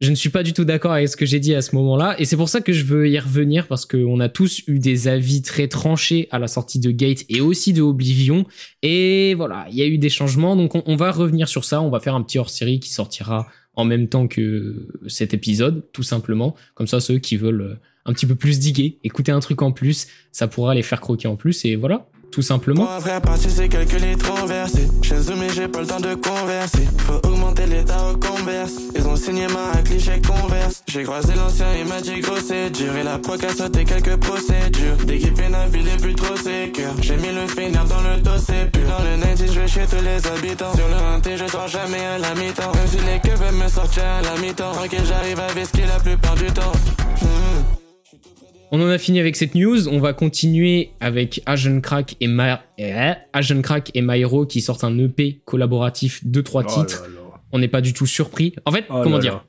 Je 0.00 0.10
ne 0.10 0.16
suis 0.16 0.30
pas 0.30 0.42
du 0.42 0.52
tout 0.52 0.64
d'accord 0.64 0.92
avec 0.92 1.08
ce 1.08 1.16
que 1.16 1.26
j'ai 1.26 1.38
dit 1.38 1.54
à 1.54 1.62
ce 1.62 1.76
moment-là. 1.76 2.16
Et 2.18 2.24
c'est 2.24 2.36
pour 2.36 2.48
ça 2.48 2.60
que 2.60 2.72
je 2.72 2.84
veux 2.84 3.08
y 3.08 3.18
revenir 3.20 3.68
parce 3.68 3.86
qu'on 3.86 4.18
a 4.18 4.28
tous 4.28 4.62
eu 4.66 4.80
des 4.80 5.06
avis 5.06 5.42
très 5.42 5.68
tranchés 5.68 6.26
à 6.32 6.40
la 6.40 6.48
sortie 6.48 6.80
de 6.80 6.90
Gate 6.90 7.24
et 7.28 7.40
aussi 7.40 7.72
de 7.72 7.82
Oblivion. 7.82 8.44
Et 8.82 9.34
voilà, 9.34 9.66
il 9.70 9.76
y 9.76 9.82
a 9.82 9.86
eu 9.86 9.98
des 9.98 10.08
changements. 10.08 10.56
Donc 10.56 10.74
on, 10.74 10.82
on 10.86 10.96
va 10.96 11.12
revenir 11.12 11.46
sur 11.46 11.64
ça. 11.64 11.80
On 11.80 11.88
va 11.88 12.00
faire 12.00 12.16
un 12.16 12.22
petit 12.22 12.40
hors-série 12.40 12.80
qui 12.80 12.92
sortira 12.92 13.46
en 13.74 13.84
même 13.84 14.08
temps 14.08 14.26
que 14.26 14.88
cet 15.06 15.34
épisode, 15.34 15.84
tout 15.92 16.02
simplement. 16.02 16.56
Comme 16.74 16.88
ça, 16.88 16.98
ceux 16.98 17.18
qui 17.18 17.36
veulent 17.36 17.78
un 18.04 18.12
petit 18.12 18.26
peu 18.26 18.34
plus 18.34 18.58
diguer, 18.58 18.98
écouter 19.04 19.32
un 19.32 19.40
truc 19.40 19.62
en 19.62 19.72
plus, 19.72 20.08
ça 20.32 20.48
pourra 20.48 20.74
les 20.74 20.82
faire 20.82 21.00
croquer 21.00 21.28
en 21.28 21.36
plus. 21.36 21.64
Et 21.64 21.76
voilà, 21.76 22.08
tout 22.32 22.42
simplement. 22.42 22.86
Pour 22.86 23.00
vrai, 23.00 23.20
parti, 23.20 23.48
c'est 23.50 23.68
calculé 23.68 24.16
trop 24.16 24.46
versé. 24.46 24.88
Chez 25.02 25.14
eux, 25.14 25.36
mais 25.38 25.50
j'ai 25.50 25.68
pas 25.68 25.80
le 25.80 25.86
temps 25.86 26.00
de 26.00 26.14
converser. 26.14 26.88
Faut 27.06 27.20
augmenter 27.28 27.66
l'état 27.66 28.10
au 28.10 28.16
converse. 28.16 28.72
Ils 28.96 29.06
ont 29.06 29.16
signé 29.16 29.46
ma 29.48 29.80
cliché 29.82 30.20
converse. 30.26 30.82
J'ai 30.88 31.04
croisé 31.04 31.34
l'ancien, 31.34 31.66
il 31.78 31.86
m'a 31.86 32.00
dit 32.00 32.20
gros 32.20 32.40
c'est 32.44 32.70
dur. 32.70 32.96
Et 32.96 33.02
la 33.02 33.18
proc 33.18 33.44
a 33.44 33.54
sauté 33.54 33.84
quelques 33.84 34.16
procédures. 34.16 34.96
D'équiper 35.06 35.48
la 35.50 35.66
ville 35.68 35.86
est 35.86 36.00
plus 36.00 36.14
trop 36.14 36.36
sécure. 36.36 36.94
J'ai 37.02 37.16
mis 37.16 37.32
le 37.32 37.46
finir 37.46 37.84
dans 37.84 38.00
le 38.00 38.20
dos, 38.20 38.38
c'est 38.44 38.70
pur. 38.72 38.82
Dans 38.88 39.04
le 39.04 39.20
90, 39.20 39.52
je 39.52 39.60
vais 39.60 39.68
chez 39.68 39.86
tous 39.86 40.02
les 40.02 40.26
habitants. 40.26 40.74
Sur 40.74 40.88
le 40.88 40.94
1 40.94 41.36
je 41.36 41.46
sors 41.46 41.68
jamais 41.68 42.04
à 42.04 42.18
la 42.18 42.34
mi-temps. 42.34 42.72
Même 42.74 42.88
si 42.88 42.98
les 42.98 43.20
queues 43.20 43.36
veulent 43.36 43.62
me 43.62 43.68
sortir 43.68 44.04
à 44.04 44.22
la 44.22 44.40
mi-temps. 44.40 44.72
Ok, 44.82 44.96
j'arrive 45.04 45.38
à 45.38 45.52
vesquer 45.52 45.84
la 45.86 46.00
plupart 46.00 46.34
du 46.34 46.46
temps. 46.46 46.72
Hmm. 47.20 47.81
On 48.74 48.80
en 48.80 48.88
a 48.88 48.96
fini 48.96 49.20
avec 49.20 49.36
cette 49.36 49.54
news. 49.54 49.86
On 49.88 49.98
va 49.98 50.14
continuer 50.14 50.92
avec 50.98 51.42
Agent 51.44 51.80
Crack 51.82 52.16
et, 52.20 52.26
Ma... 52.26 52.62
Eh, 52.78 53.12
Agent 53.34 53.60
Crack 53.60 53.90
et 53.94 54.00
Myro 54.00 54.46
qui 54.46 54.62
sortent 54.62 54.84
un 54.84 54.98
EP 54.98 55.42
collaboratif 55.44 56.26
de 56.26 56.40
trois 56.40 56.64
oh 56.66 56.80
titres. 56.80 57.04
On 57.52 57.58
n'est 57.58 57.68
pas 57.68 57.82
du 57.82 57.92
tout 57.92 58.06
surpris. 58.06 58.54
En 58.64 58.72
fait, 58.72 58.86
oh 58.88 59.00
comment 59.02 59.18
dire 59.18 59.44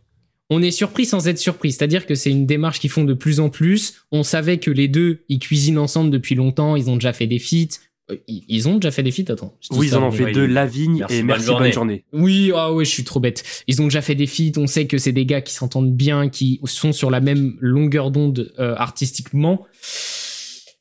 On 0.50 0.62
est 0.62 0.72
surpris 0.72 1.06
sans 1.06 1.30
être 1.30 1.40
surpris. 1.40 1.72
C'est-à-dire 1.72 2.06
que 2.06 2.16
c'est 2.16 2.32
une 2.32 2.46
démarche 2.46 2.82
qu'ils 2.82 2.90
font 2.90 3.06
de 3.06 3.14
plus 3.14 3.40
en 3.40 3.50
plus. 3.50 4.06
On 4.12 4.24
savait 4.24 4.58
que 4.58 4.72
les 4.72 4.90
deux, 4.90 5.24
ils 5.30 5.40
cuisinent 5.40 5.78
ensemble 5.78 6.10
depuis 6.10 6.36
longtemps. 6.36 6.76
Ils 6.76 6.90
ont 6.90 6.96
déjà 6.96 7.14
fait 7.14 7.28
des 7.28 7.40
feats. 7.40 7.80
Euh, 8.12 8.18
ils 8.28 8.68
ont 8.68 8.76
déjà 8.76 8.92
fait 8.92 9.04
des 9.04 9.12
feats, 9.12 9.32
attends. 9.32 9.58
Oui, 9.72 9.88
ils 9.88 9.96
en 9.96 10.04
ont 10.04 10.12
fait 10.12 10.32
deux, 10.32 10.46
Lavigne 10.46 11.06
et 11.10 11.24
Merci, 11.24 11.48
bonne 11.48 11.72
journée. 11.72 12.04
Oui, 12.12 12.52
ah 12.54 12.74
ouais, 12.74 12.84
je 12.86 12.90
suis 12.90 13.04
trop 13.04 13.20
bête. 13.20 13.44
Ils 13.68 13.82
ont 13.82 13.86
déjà 13.86 14.02
fait 14.02 14.16
des 14.16 14.28
feats, 14.28 14.58
on 14.58 14.68
sait 14.68 14.88
que 14.88 14.98
c'est 14.98 15.14
des 15.14 15.26
gars 15.26 15.42
qui 15.42 15.54
s'entendent 15.54 15.94
bien, 15.94 16.30
qui 16.30 16.60
sont 16.66 16.92
sur 16.92 17.10
la 17.10 17.22
même 17.22 17.56
longueur 17.60 18.12
d'onde 18.12 18.54
euh, 18.60 18.76
artistiquement. 18.76 19.66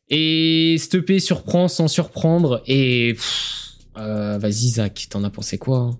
Et 0.09 0.77
EP 0.93 1.21
surprend 1.21 1.69
sans 1.69 1.89
surprendre. 1.89 2.63
Et 2.67 3.17
euh, 3.97 4.39
vas-y, 4.39 4.71
Zach, 4.71 5.07
t'en 5.09 5.23
as 5.25 5.31
pensé 5.31 5.59
quoi 5.59 5.79
hein? 5.79 5.91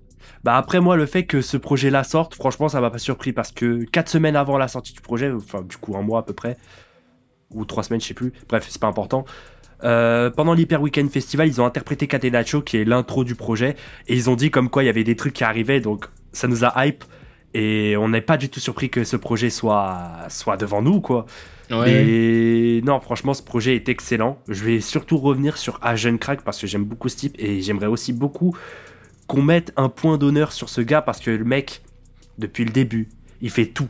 Bah 0.43 0.57
après 0.57 0.81
moi 0.81 0.97
le 0.97 1.05
fait 1.05 1.25
que 1.25 1.41
ce 1.41 1.55
projet-là 1.55 2.03
sorte, 2.03 2.35
franchement 2.35 2.67
ça 2.67 2.81
m'a 2.81 2.89
pas 2.89 2.97
surpris 2.97 3.31
parce 3.31 3.53
que 3.53 3.85
quatre 3.85 4.09
semaines 4.09 4.35
avant 4.35 4.57
la 4.57 4.67
sortie 4.67 4.91
du 4.91 4.99
projet, 4.99 5.31
enfin 5.31 5.61
du 5.61 5.77
coup 5.77 5.95
un 5.95 6.01
mois 6.01 6.19
à 6.19 6.23
peu 6.23 6.33
près, 6.33 6.57
ou 7.51 7.63
trois 7.63 7.81
semaines 7.81 8.01
je 8.01 8.07
sais 8.07 8.13
plus, 8.13 8.33
bref 8.49 8.65
c'est 8.67 8.81
pas 8.81 8.87
important. 8.87 9.23
Euh, 9.83 10.29
pendant 10.29 10.53
l'Hyper 10.53 10.81
Weekend 10.81 11.09
Festival, 11.09 11.47
ils 11.47 11.59
ont 11.61 11.65
interprété 11.65 12.07
Catenaccio, 12.07 12.61
qui 12.61 12.77
est 12.77 12.85
l'intro 12.85 13.23
du 13.23 13.35
projet, 13.35 13.75
et 14.07 14.15
ils 14.15 14.29
ont 14.29 14.35
dit 14.35 14.49
comme 14.51 14.69
quoi 14.69 14.83
il 14.83 14.87
y 14.87 14.89
avait 14.89 15.03
des 15.03 15.15
trucs 15.15 15.33
qui 15.33 15.43
arrivaient, 15.43 15.79
donc 15.81 16.05
ça 16.31 16.47
nous 16.47 16.63
a 16.63 16.85
hype, 16.85 17.03
et 17.53 17.95
on 17.97 18.09
n'est 18.09 18.21
pas 18.21 18.37
du 18.37 18.49
tout 18.49 18.59
surpris 18.59 18.89
que 18.89 19.03
ce 19.03 19.15
projet 19.15 19.49
soit, 19.49 20.01
soit 20.29 20.57
devant 20.57 20.81
nous, 20.81 21.01
quoi. 21.01 21.25
Et 21.87 22.81
non, 22.83 22.99
franchement, 22.99 23.33
ce 23.33 23.41
projet 23.43 23.75
est 23.75 23.89
excellent. 23.89 24.37
Je 24.47 24.63
vais 24.63 24.79
surtout 24.81 25.17
revenir 25.17 25.57
sur 25.57 25.79
Agent 25.81 26.17
Crack 26.17 26.41
parce 26.43 26.59
que 26.59 26.67
j'aime 26.67 26.83
beaucoup 26.83 27.09
ce 27.09 27.15
type 27.15 27.35
et 27.39 27.61
j'aimerais 27.61 27.87
aussi 27.87 28.13
beaucoup 28.13 28.55
qu'on 29.27 29.41
mette 29.41 29.71
un 29.77 29.89
point 29.89 30.17
d'honneur 30.17 30.51
sur 30.51 30.69
ce 30.69 30.81
gars 30.81 31.01
parce 31.01 31.19
que 31.19 31.31
le 31.31 31.43
mec, 31.45 31.81
depuis 32.37 32.65
le 32.65 32.71
début, 32.71 33.09
il 33.41 33.49
fait 33.49 33.65
tout. 33.67 33.87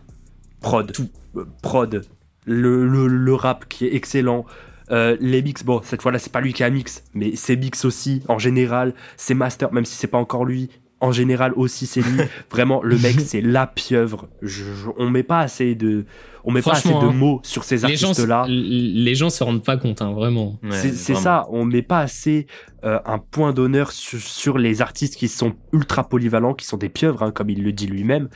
Prod, 0.62 0.92
Tout. 0.94 1.10
euh, 1.36 1.46
prod, 1.62 2.06
le, 2.46 2.86
le, 2.88 3.08
le 3.08 3.34
rap 3.34 3.68
qui 3.68 3.86
est 3.86 3.96
excellent. 3.96 4.46
Euh, 4.92 5.16
les 5.20 5.42
mix, 5.42 5.64
bon, 5.64 5.82
cette 5.84 6.02
fois-là, 6.02 6.20
c'est 6.20 6.32
pas 6.32 6.42
lui 6.42 6.54
qui 6.54 6.64
a 6.64 6.70
mix, 6.70 7.04
mais 7.14 7.36
ses 7.36 7.56
mix 7.56 7.86
aussi, 7.86 8.22
en 8.28 8.40
général, 8.40 8.94
ses 9.18 9.34
masters, 9.34 9.72
même 9.74 9.86
si 9.86 9.96
c'est 9.96 10.08
pas 10.08 10.18
encore 10.18 10.46
lui, 10.46 10.70
en 11.00 11.12
général 11.12 11.52
aussi, 11.56 11.86
c'est 11.86 12.02
lui. 12.02 12.20
Vraiment, 12.52 12.82
le 12.84 12.98
mec, 12.98 13.20
c'est 13.20 13.42
la 13.42 13.68
pieuvre. 13.68 14.30
Je, 14.42 14.64
je- 14.64 14.90
on 14.98 15.10
met 15.10 15.24
pas 15.24 15.40
assez 15.40 15.76
de, 15.76 16.06
on 16.46 16.52
met 16.52 16.62
pas 16.62 16.72
assez 16.78 16.90
de 16.90 16.94
hein, 16.96 17.12
mots 17.14 17.42
sur 17.44 17.64
ces 17.66 17.84
artistes-là. 18.14 18.46
les 18.48 19.16
gens 19.16 19.30
se 19.30 19.44
rendent 19.44 19.64
pas 19.64 19.76
compte, 19.78 20.02
hein, 20.02 20.12
vraiment. 20.14 20.58
Ouais, 20.64 20.72
C'est 20.72 20.94
c'est 20.94 21.14
ça, 21.16 21.46
on 21.50 21.66
met 21.66 21.82
pas 21.82 22.00
assez 22.00 22.48
euh, 22.86 23.00
un 23.06 23.20
point 23.20 23.52
d'honneur 23.54 23.92
sur, 23.92 24.20
sur 24.20 24.58
les 24.58 24.82
artistes 24.82 25.16
qui 25.18 25.28
sont 25.28 25.54
ultra 25.74 26.08
polyvalents, 26.08 26.54
qui 26.54 26.66
sont 26.66 26.78
des 26.78 26.90
pieuvres, 26.90 27.24
hein, 27.24 27.32
comme 27.32 27.50
il 27.50 27.64
le 27.64 27.72
dit 27.74 27.88
lui-même. 27.88 28.30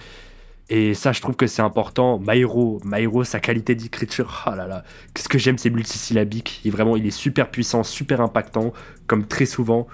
Et 0.70 0.94
ça, 0.94 1.14
je 1.14 1.22
trouve 1.22 1.36
que 1.36 1.48
c'est 1.48 1.62
important. 1.62 2.20
Maïro, 2.20 2.82
Maïro, 2.84 3.24
sa 3.24 3.40
qualité 3.40 3.74
d'écriture, 3.74 4.44
ah 4.46 4.56
là 4.56 4.68
là, 4.68 4.84
qu'est-ce 5.14 5.30
que 5.30 5.38
j'aime, 5.38 5.58
c'est 5.58 5.70
multisyllabique. 5.70 6.60
Il, 6.66 6.72
vraiment, 6.72 6.98
il 6.98 7.06
est 7.08 7.12
super 7.12 7.50
puissant, 7.50 7.84
super 7.84 8.20
impactant, 8.20 8.74
comme 9.08 9.26
très 9.28 9.46
souvent. 9.46 9.88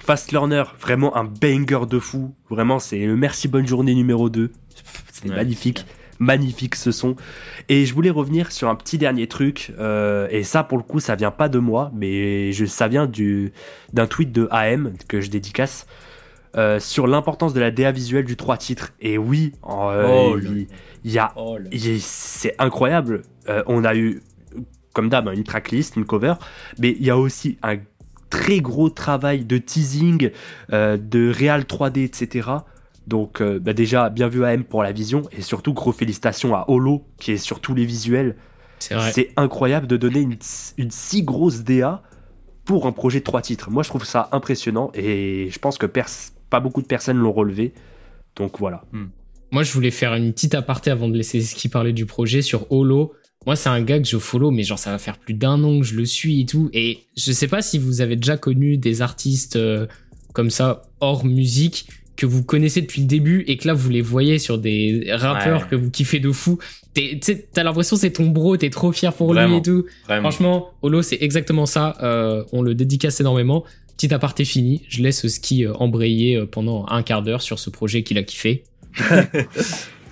Fast 0.00 0.32
Learner, 0.32 0.64
vraiment 0.80 1.14
un 1.16 1.24
banger 1.24 1.86
de 1.88 1.98
fou. 1.98 2.34
Vraiment, 2.48 2.78
c'est 2.78 3.04
le 3.04 3.16
merci 3.16 3.48
bonne 3.48 3.66
journée 3.66 3.94
numéro 3.94 4.30
2. 4.30 4.50
C'est 5.12 5.28
Ouais. 5.28 5.36
magnifique, 5.36 5.86
magnifique 6.18 6.74
ce 6.74 6.90
son. 6.90 7.16
Et 7.68 7.84
je 7.86 7.94
voulais 7.94 8.10
revenir 8.10 8.50
sur 8.50 8.68
un 8.68 8.74
petit 8.74 8.98
dernier 8.98 9.26
truc, 9.28 9.72
euh, 9.78 10.26
et 10.30 10.42
ça 10.42 10.64
pour 10.64 10.78
le 10.78 10.84
coup 10.84 11.00
ça 11.00 11.14
vient 11.16 11.30
pas 11.30 11.48
de 11.48 11.58
moi, 11.58 11.90
mais 11.94 12.52
je, 12.52 12.64
ça 12.66 12.88
vient 12.88 13.06
du 13.06 13.52
d'un 13.92 14.06
tweet 14.06 14.32
de 14.32 14.48
AM 14.50 14.92
que 15.08 15.20
je 15.20 15.30
dédicace 15.30 15.86
euh, 16.56 16.78
sur 16.80 17.06
l'importance 17.06 17.52
de 17.54 17.60
la 17.60 17.70
DA 17.70 17.92
visuelle 17.92 18.24
du 18.24 18.36
trois 18.36 18.56
titres. 18.56 18.92
Et 19.00 19.18
oui, 19.18 19.52
Oh 19.62 20.36
il, 21.04 21.20
Oh 21.36 21.58
c'est 22.00 22.54
incroyable. 22.58 23.22
Euh, 23.48 23.62
on 23.66 23.84
a 23.84 23.94
eu 23.94 24.22
comme 24.92 25.08
d'hab 25.08 25.28
une 25.28 25.44
tracklist, 25.44 25.96
une 25.96 26.04
cover, 26.04 26.34
mais 26.78 26.90
il 26.98 27.04
y 27.04 27.10
a 27.10 27.18
aussi 27.18 27.58
un 27.62 27.78
très 28.30 28.60
gros 28.60 28.90
travail 28.90 29.44
de 29.44 29.58
teasing, 29.58 30.30
euh, 30.72 30.96
de 30.96 31.30
réal 31.30 31.64
3D, 31.66 32.04
etc. 32.04 32.48
Donc 33.06 33.40
euh, 33.40 33.58
bah 33.58 33.72
déjà, 33.72 34.08
bien 34.08 34.28
vu 34.28 34.44
AM 34.44 34.64
pour 34.64 34.82
la 34.82 34.92
vision, 34.92 35.22
et 35.32 35.42
surtout 35.42 35.72
gros 35.74 35.92
félicitations 35.92 36.54
à 36.54 36.64
Holo, 36.68 37.04
qui 37.18 37.32
est 37.32 37.36
sur 37.36 37.60
tous 37.60 37.74
les 37.74 37.84
visuels. 37.84 38.36
C'est 39.12 39.30
incroyable 39.36 39.86
de 39.86 39.96
donner 39.96 40.20
une, 40.20 40.36
une 40.78 40.90
si 40.90 41.22
grosse 41.22 41.64
DA 41.64 42.02
pour 42.64 42.86
un 42.86 42.92
projet 42.92 43.20
de 43.20 43.24
trois 43.24 43.42
titres. 43.42 43.70
Moi, 43.70 43.82
je 43.82 43.88
trouve 43.88 44.04
ça 44.04 44.28
impressionnant, 44.32 44.90
et 44.94 45.48
je 45.50 45.58
pense 45.58 45.78
que 45.78 45.86
pers- 45.86 46.32
pas 46.54 46.60
beaucoup 46.60 46.82
de 46.82 46.86
personnes 46.86 47.16
l'ont 47.18 47.32
relevé. 47.32 47.72
Donc 48.36 48.60
voilà. 48.60 48.84
Moi, 49.50 49.64
je 49.64 49.72
voulais 49.72 49.90
faire 49.90 50.14
une 50.14 50.32
petite 50.32 50.54
aparté 50.54 50.90
avant 50.92 51.08
de 51.08 51.16
laisser 51.16 51.40
ce 51.40 51.56
qui 51.56 51.68
parlait 51.68 51.92
du 51.92 52.06
projet 52.06 52.42
sur 52.42 52.70
Holo. 52.70 53.12
Moi, 53.44 53.56
c'est 53.56 53.68
un 53.68 53.82
gars 53.82 53.98
que 53.98 54.06
je 54.06 54.18
follow, 54.18 54.52
mais 54.52 54.62
genre, 54.62 54.78
ça 54.78 54.90
va 54.92 54.98
faire 54.98 55.18
plus 55.18 55.34
d'un 55.34 55.62
an 55.64 55.80
que 55.80 55.84
je 55.84 55.96
le 55.96 56.04
suis 56.04 56.40
et 56.42 56.46
tout. 56.46 56.70
Et 56.72 57.00
je 57.16 57.32
sais 57.32 57.48
pas 57.48 57.60
si 57.60 57.78
vous 57.78 58.00
avez 58.00 58.14
déjà 58.16 58.36
connu 58.36 58.78
des 58.78 59.02
artistes 59.02 59.56
euh, 59.56 59.86
comme 60.32 60.50
ça, 60.50 60.82
hors 61.00 61.24
musique, 61.24 61.88
que 62.16 62.26
vous 62.26 62.44
connaissez 62.44 62.80
depuis 62.80 63.00
le 63.02 63.08
début 63.08 63.42
et 63.48 63.56
que 63.56 63.66
là, 63.66 63.74
vous 63.74 63.90
les 63.90 64.00
voyez 64.00 64.38
sur 64.38 64.58
des 64.58 65.04
rappeurs 65.10 65.62
Ouais. 65.62 65.68
que 65.70 65.74
vous 65.76 65.90
kiffez 65.90 66.20
de 66.20 66.30
fou. 66.30 66.58
T'es- 66.94 67.18
tu 67.20 67.32
sais, 67.32 67.48
T'as 67.52 67.64
l'impression 67.64 67.96
c'est 67.96 68.12
ton 68.12 68.26
bro, 68.26 68.56
t'es 68.56 68.70
trop 68.70 68.92
fier 68.92 69.12
pour 69.12 69.34
lui 69.34 69.56
et 69.56 69.62
tout. 69.62 69.84
Vraiment. 70.06 70.30
Franchement, 70.30 70.68
Holo, 70.82 71.02
c'est 71.02 71.18
exactement 71.20 71.66
ça. 71.66 71.96
Euh, 72.04 72.44
on 72.52 72.62
le 72.62 72.74
dédicace 72.76 73.20
énormément. 73.20 73.64
Petit 73.96 74.12
aparté 74.12 74.44
fini. 74.44 74.84
Je 74.88 75.02
laisse 75.02 75.26
Ski 75.26 75.64
euh, 75.64 75.74
embrayer 75.74 76.36
euh, 76.36 76.46
pendant 76.46 76.86
un 76.88 77.02
quart 77.02 77.22
d'heure 77.22 77.42
sur 77.42 77.58
ce 77.58 77.70
projet 77.70 78.02
qu'il 78.02 78.18
a 78.18 78.22
kiffé. 78.22 78.64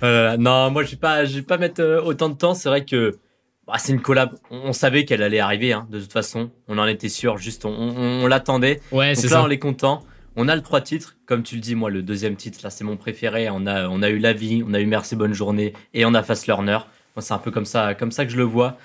Euh, 0.03 0.35
non, 0.35 0.69
moi 0.69 0.83
je 0.83 0.91
vais 0.91 0.97
pas, 0.97 1.23
je 1.23 1.35
vais 1.35 1.43
pas 1.43 1.57
mettre 1.57 1.79
euh, 1.81 2.01
autant 2.01 2.27
de 2.27 2.35
temps. 2.35 2.53
C'est 2.53 2.67
vrai 2.67 2.83
que 2.83 3.17
bah, 3.65 3.75
c'est 3.77 3.93
une 3.93 4.01
collab. 4.01 4.31
On, 4.51 4.73
savait 4.73 5.05
qu'elle 5.05 5.23
allait 5.23 5.39
arriver, 5.39 5.71
hein, 5.71 5.87
de 5.89 5.97
toute 6.01 6.11
façon. 6.11 6.51
On 6.67 6.77
en 6.77 6.85
était 6.87 7.07
sûr. 7.07 7.37
Juste, 7.37 7.63
on, 7.63 7.69
on- 7.71 8.23
on 8.23 8.27
l'attendait. 8.27 8.81
Ouais, 8.91 9.13
Donc 9.13 9.23
là, 9.23 9.29
ça. 9.29 9.43
on 9.43 9.49
est 9.49 9.59
content. 9.59 10.03
On 10.35 10.49
a 10.49 10.57
le 10.57 10.61
trois 10.61 10.81
titres, 10.81 11.15
comme 11.25 11.43
tu 11.43 11.55
le 11.55 11.61
dis. 11.61 11.73
Moi, 11.75 11.89
le 11.89 12.01
deuxième 12.01 12.35
titre, 12.35 12.59
là, 12.63 12.69
c'est 12.69 12.83
mon 12.83 12.97
préféré. 12.97 13.47
On 13.49 13.65
a, 13.65 13.87
on 13.87 14.01
a 14.01 14.09
eu 14.09 14.17
La 14.17 14.33
Vie, 14.33 14.61
on 14.67 14.73
a 14.73 14.81
eu 14.81 14.85
Merci 14.87 15.15
Bonne 15.15 15.33
Journée, 15.33 15.71
et 15.93 16.03
on 16.05 16.13
a 16.13 16.21
Fast 16.21 16.47
Learner. 16.47 16.79
Moi, 17.15 17.21
c'est 17.21 17.33
un 17.33 17.37
peu 17.37 17.51
comme 17.51 17.63
ça, 17.65 17.93
comme 17.93 18.11
ça 18.11 18.25
que 18.25 18.31
je 18.33 18.37
le 18.37 18.43
vois. 18.43 18.77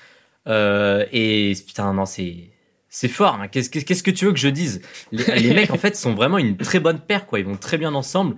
Euh, 0.47 1.05
et 1.11 1.53
putain, 1.67 1.93
non, 1.95 2.07
c'est. 2.07 2.51
C'est 2.89 3.09
fort. 3.09 3.35
hein. 3.35 3.49
Qu'est-ce 3.49 3.71
que 4.03 4.11
tu 4.11 4.25
veux 4.25 4.33
que 4.33 4.39
je 4.39 4.49
dise? 4.49 4.81
Les, 5.13 5.25
les 5.41 5.55
mecs, 5.55 5.71
en 5.71 5.79
fait, 5.79 5.95
sont 5.97 6.15
vraiment 6.15 6.39
une 6.39 6.57
très 6.57 6.81
bonne 6.81 7.01
paire. 7.01 7.27
Quoi. 7.27 7.39
Ils 7.39 7.45
vont 7.45 7.57
très 7.57 7.77
bien 7.79 7.95
ensemble. 7.95 8.37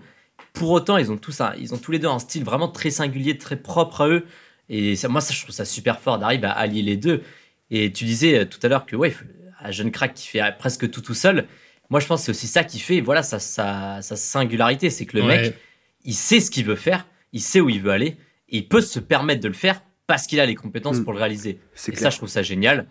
Pour 0.52 0.70
autant, 0.70 0.96
ils 0.96 1.12
ont 1.12 1.16
tous, 1.16 1.40
un- 1.40 1.54
ils 1.58 1.72
ont 1.74 1.78
tous 1.78 1.92
les 1.92 1.98
deux 2.00 2.08
un 2.08 2.18
style 2.18 2.42
vraiment 2.44 2.68
très 2.68 2.90
singulier, 2.90 3.38
très 3.38 3.56
propre 3.56 4.00
à 4.02 4.08
eux. 4.08 4.26
Et 4.68 4.96
ça, 4.96 5.08
moi, 5.08 5.20
ça, 5.20 5.32
je 5.34 5.40
trouve 5.42 5.54
ça 5.54 5.64
super 5.64 6.00
fort 6.00 6.18
d'arriver 6.18 6.46
à 6.48 6.52
allier 6.52 6.82
les 6.82 6.96
deux. 6.96 7.22
Et 7.70 7.92
tu 7.92 8.04
disais 8.04 8.40
euh, 8.40 8.44
tout 8.44 8.58
à 8.62 8.68
l'heure 8.68 8.86
que, 8.86 8.96
ouais, 8.96 9.14
un 9.60 9.70
jeune 9.70 9.90
crack 9.92 10.14
qui 10.14 10.26
fait 10.26 10.40
presque 10.58 10.90
tout 10.90 11.00
tout 11.00 11.14
seul. 11.14 11.46
Moi, 11.88 12.00
je 12.00 12.06
pense 12.06 12.20
que 12.20 12.24
c'est 12.26 12.30
aussi 12.32 12.46
ça 12.48 12.64
qui 12.64 12.80
fait, 12.80 13.00
voilà, 13.00 13.22
sa, 13.22 13.38
sa, 13.38 14.00
sa 14.02 14.16
singularité. 14.16 14.90
C'est 14.90 15.06
que 15.06 15.16
le 15.16 15.22
Ouais. 15.24 15.42
mec, 15.42 15.56
il 16.04 16.14
sait 16.14 16.40
ce 16.40 16.50
qu'il 16.50 16.64
veut 16.64 16.76
faire, 16.76 17.06
il 17.32 17.40
sait 17.40 17.60
où 17.60 17.68
il 17.68 17.80
veut 17.80 17.90
aller, 17.92 18.16
et 18.48 18.58
il 18.58 18.68
peut 18.68 18.80
se 18.80 18.98
permettre 18.98 19.40
de 19.42 19.48
le 19.48 19.54
faire 19.54 19.82
parce 20.08 20.26
qu'il 20.26 20.40
a 20.40 20.46
les 20.46 20.54
compétences 20.56 20.98
Mm. 20.98 21.04
pour 21.04 21.12
le 21.12 21.18
réaliser. 21.20 21.60
Et 21.86 21.90
clair. 21.92 21.98
ça, 22.02 22.10
je 22.10 22.16
trouve 22.16 22.28
ça 22.28 22.42
génial. 22.42 22.86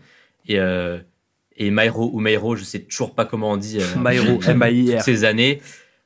Et, 0.48 0.60
euh, 0.60 1.00
et 1.60 1.70
Mairo 1.72 2.10
ou 2.14 2.20
Mairo, 2.20 2.56
je 2.56 2.64
sais 2.64 2.80
toujours 2.80 3.14
pas 3.14 3.26
comment 3.26 3.52
on 3.52 3.58
dit. 3.58 3.78
euh, 3.80 3.96
Maïro, 3.98 4.38
toutes 4.40 4.48
M-A-I-R. 4.48 5.02
ces 5.04 5.24
années. 5.26 5.62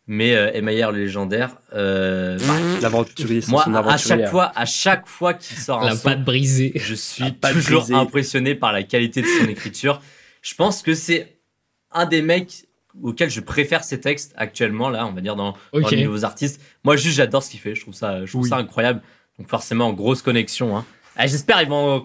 Mais 0.05 0.35
euh, 0.35 0.51
M.I.R. 0.53 0.91
le 0.91 0.99
légendaire. 0.99 1.55
Euh, 1.73 2.37
bah, 2.45 2.53
L'aventurier, 2.81 3.39
c'est 3.39 3.49
moi, 3.51 3.63
son 3.63 3.73
à 3.73 3.95
chaque 3.97 4.27
fois, 4.27 4.51
à 4.53 4.65
chaque 4.65 5.07
fois 5.07 5.33
qu'il 5.33 5.55
sort 5.57 5.81
un 5.81 5.85
La 5.91 5.95
son, 5.95 6.03
patte 6.09 6.25
brisée. 6.25 6.73
je 6.75 6.93
suis 6.93 7.23
La 7.23 7.31
patte 7.31 7.53
toujours 7.53 7.83
brisée. 7.83 7.93
impressionné 7.95 8.53
par 8.55 8.73
la 8.73 8.83
qualité 8.83 9.21
de 9.21 9.27
son 9.27 9.47
écriture. 9.47 10.01
Je 10.41 10.55
pense 10.55 10.81
que 10.81 10.93
c'est 10.93 11.37
un 11.93 12.05
des 12.05 12.21
mecs 12.21 12.65
auxquels 13.01 13.29
je 13.29 13.39
préfère 13.39 13.85
ses 13.85 14.01
textes 14.01 14.33
actuellement, 14.35 14.89
là, 14.89 15.05
on 15.07 15.13
va 15.13 15.21
dire, 15.21 15.37
dans, 15.37 15.55
les 15.73 16.03
nouveaux 16.03 16.25
artistes. 16.25 16.59
Moi, 16.83 16.97
juste, 16.97 17.15
j'adore 17.15 17.41
ce 17.41 17.49
qu'il 17.51 17.61
fait. 17.61 17.73
Je 17.73 17.81
trouve 17.81 17.93
ça, 17.93 18.25
je 18.25 18.31
trouve 18.31 18.43
Oui. 18.43 18.49
ça 18.49 18.57
incroyable. 18.57 19.01
Donc, 19.39 19.47
forcément, 19.49 19.93
grosse 19.93 20.21
connexion. 20.21 20.75
Hein. 20.75 20.85
Ah, 21.15 21.27
J'espère 21.27 21.59
qu'ils 21.59 21.69
vont 21.69 22.03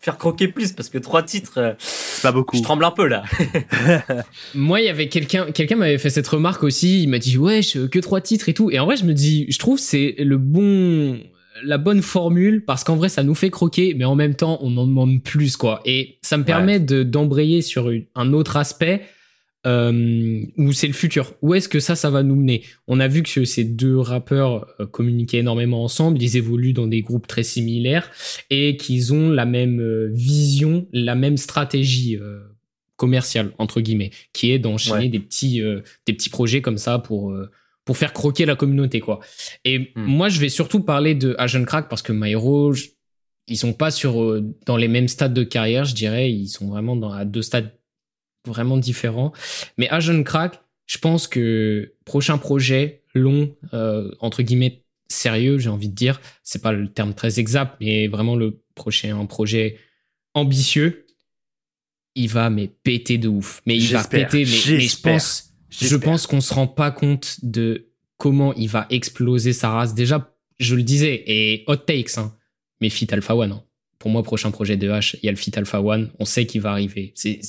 faire 0.00 0.18
croquer 0.18 0.48
plus 0.48 0.72
parce 0.72 0.88
que 0.90 0.98
trois 0.98 1.22
titres, 1.22 1.58
euh, 1.58 1.72
C'est 1.78 2.22
pas 2.22 2.32
beaucoup. 2.32 2.56
je 2.56 2.62
tremble 2.62 2.84
un 2.84 2.90
peu 2.90 3.06
là. 3.06 3.22
Moi, 4.54 4.80
il 4.80 4.86
y 4.86 4.88
avait 4.90 5.08
quelqu'un, 5.08 5.50
quelqu'un 5.52 5.76
m'avait 5.76 5.98
fait 5.98 6.10
cette 6.10 6.28
remarque 6.28 6.62
aussi. 6.62 7.02
Il 7.02 7.08
m'a 7.08 7.18
dit, 7.18 7.38
ouais, 7.38 7.62
je- 7.62 7.86
que 7.86 7.98
trois 7.98 8.20
titres 8.20 8.48
et 8.48 8.54
tout. 8.54 8.70
Et 8.70 8.78
en 8.78 8.84
vrai, 8.86 8.96
je 8.96 9.04
me 9.04 9.12
dis, 9.14 9.46
je 9.48 9.58
trouve 9.58 9.76
que 9.76 9.82
c'est 9.84 10.14
le 10.18 10.36
bon, 10.38 11.18
la 11.64 11.78
bonne 11.78 12.02
formule 12.02 12.64
parce 12.64 12.84
qu'en 12.84 12.96
vrai, 12.96 13.08
ça 13.08 13.22
nous 13.22 13.34
fait 13.34 13.50
croquer, 13.50 13.94
mais 13.96 14.04
en 14.04 14.14
même 14.14 14.34
temps, 14.34 14.58
on 14.60 14.76
en 14.76 14.86
demande 14.86 15.22
plus, 15.22 15.56
quoi. 15.56 15.80
Et 15.84 16.18
ça 16.22 16.36
me 16.36 16.44
permet 16.44 16.80
de, 16.80 17.02
d'embrayer 17.02 17.62
sur 17.62 17.90
une- 17.90 18.04
un 18.14 18.32
autre 18.32 18.56
aspect, 18.56 19.02
euh, 19.66 20.44
où 20.56 20.72
c'est 20.72 20.86
le 20.86 20.92
futur. 20.92 21.34
Où 21.42 21.54
est-ce 21.54 21.68
que 21.68 21.80
ça, 21.80 21.94
ça 21.96 22.10
va 22.10 22.22
nous 22.22 22.36
mener? 22.36 22.62
On 22.86 23.00
a 23.00 23.08
vu 23.08 23.22
que 23.22 23.44
ces 23.44 23.64
deux 23.64 23.98
rappeurs 23.98 24.66
euh, 24.80 24.86
communiquaient 24.86 25.38
énormément 25.38 25.82
ensemble. 25.84 26.20
Ils 26.22 26.36
évoluent 26.36 26.72
dans 26.74 26.86
des 26.86 27.02
groupes 27.02 27.26
très 27.26 27.42
similaires 27.42 28.10
et 28.50 28.76
qu'ils 28.76 29.12
ont 29.14 29.30
la 29.30 29.46
même 29.46 29.80
euh, 29.80 30.10
vision, 30.12 30.86
la 30.92 31.14
même 31.14 31.36
stratégie, 31.36 32.16
euh, 32.16 32.40
commerciale, 32.96 33.52
entre 33.58 33.80
guillemets, 33.80 34.10
qui 34.32 34.50
est 34.52 34.58
d'enchaîner 34.60 35.04
Ouais. 35.04 35.08
des 35.08 35.18
petits, 35.20 35.60
euh, 35.60 35.80
des 36.06 36.12
petits 36.12 36.30
projets 36.30 36.62
comme 36.62 36.78
ça 36.78 36.98
pour, 37.00 37.32
euh, 37.32 37.50
pour 37.84 37.96
faire 37.96 38.12
croquer 38.12 38.46
la 38.46 38.54
communauté, 38.56 39.00
quoi. 39.00 39.20
Et 39.64 39.90
Hmm. 39.96 40.04
moi, 40.06 40.28
je 40.28 40.38
vais 40.40 40.48
surtout 40.48 40.80
parler 40.80 41.14
de 41.14 41.34
Agent 41.38 41.64
Crack 41.64 41.88
parce 41.88 42.02
que 42.02 42.12
Myro, 42.12 42.72
ils 43.48 43.56
sont 43.58 43.72
pas 43.72 43.90
sur, 43.90 44.40
dans 44.64 44.76
les 44.76 44.88
mêmes 44.88 45.08
stades 45.08 45.34
de 45.34 45.42
carrière, 45.42 45.84
je 45.84 45.94
dirais. 45.94 46.30
Ils 46.30 46.48
sont 46.48 46.68
vraiment 46.68 46.96
dans, 46.96 47.10
à 47.10 47.24
deux 47.24 47.42
stades 47.42 47.72
vraiment 48.46 48.76
différents. 48.76 49.32
Mais 49.78 49.88
Agent 49.88 50.22
Crack, 50.22 50.60
je 50.86 50.98
pense 50.98 51.26
que 51.26 51.94
prochain 52.04 52.38
projet 52.38 53.02
long, 53.14 53.54
euh, 53.72 54.10
entre 54.20 54.42
guillemets, 54.42 54.82
sérieux, 55.08 55.58
j'ai 55.58 55.70
envie 55.70 55.88
de 55.88 55.94
dire. 55.94 56.20
C'est 56.42 56.62
pas 56.62 56.72
le 56.72 56.88
terme 56.88 57.14
très 57.14 57.38
exact, 57.40 57.76
mais 57.80 58.08
vraiment 58.08 58.36
le 58.36 58.60
prochain 58.74 59.24
projet 59.26 59.78
ambitieux. 60.34 61.06
il 62.16 62.28
va 62.28 62.50
mais 62.50 62.68
péter 62.68 63.18
de 63.18 63.28
ouf. 63.28 63.60
Mais 63.66 63.76
il 63.76 63.88
va 63.92 64.04
péter, 64.04 64.44
mais, 64.44 64.50
mais 64.76 64.80
je 64.80 65.00
pense, 65.00 65.52
je 65.70 65.96
pense 65.96 66.26
qu'on 66.26 66.40
se 66.40 66.54
rend 66.54 66.66
pas 66.68 66.90
compte 66.90 67.38
de 67.42 67.88
comment 68.18 68.54
il 68.54 68.68
va 68.68 68.86
exploser 68.90 69.52
sa 69.52 69.70
race. 69.70 69.94
Déjà, 69.94 70.32
je 70.58 70.74
le 70.76 70.82
disais, 70.82 71.24
et 71.26 71.64
hot 71.66 71.76
takes, 71.76 72.16
hein, 72.18 72.34
mais 72.80 72.88
Fit 72.88 73.08
Alpha 73.10 73.34
One. 73.34 73.52
hein. 73.52 73.62
Pour 73.98 74.10
moi, 74.10 74.22
prochain 74.22 74.50
projet 74.50 74.76
de 74.76 74.88
H, 74.88 75.16
il 75.22 75.26
y 75.26 75.28
a 75.28 75.32
le 75.32 75.36
Fit 75.36 75.52
Alpha 75.56 75.80
One. 75.80 76.10
On 76.18 76.24
sait 76.24 76.46
qu'il 76.46 76.60
va 76.60 76.70
arriver. 76.72 77.12
C'est, 77.16 77.40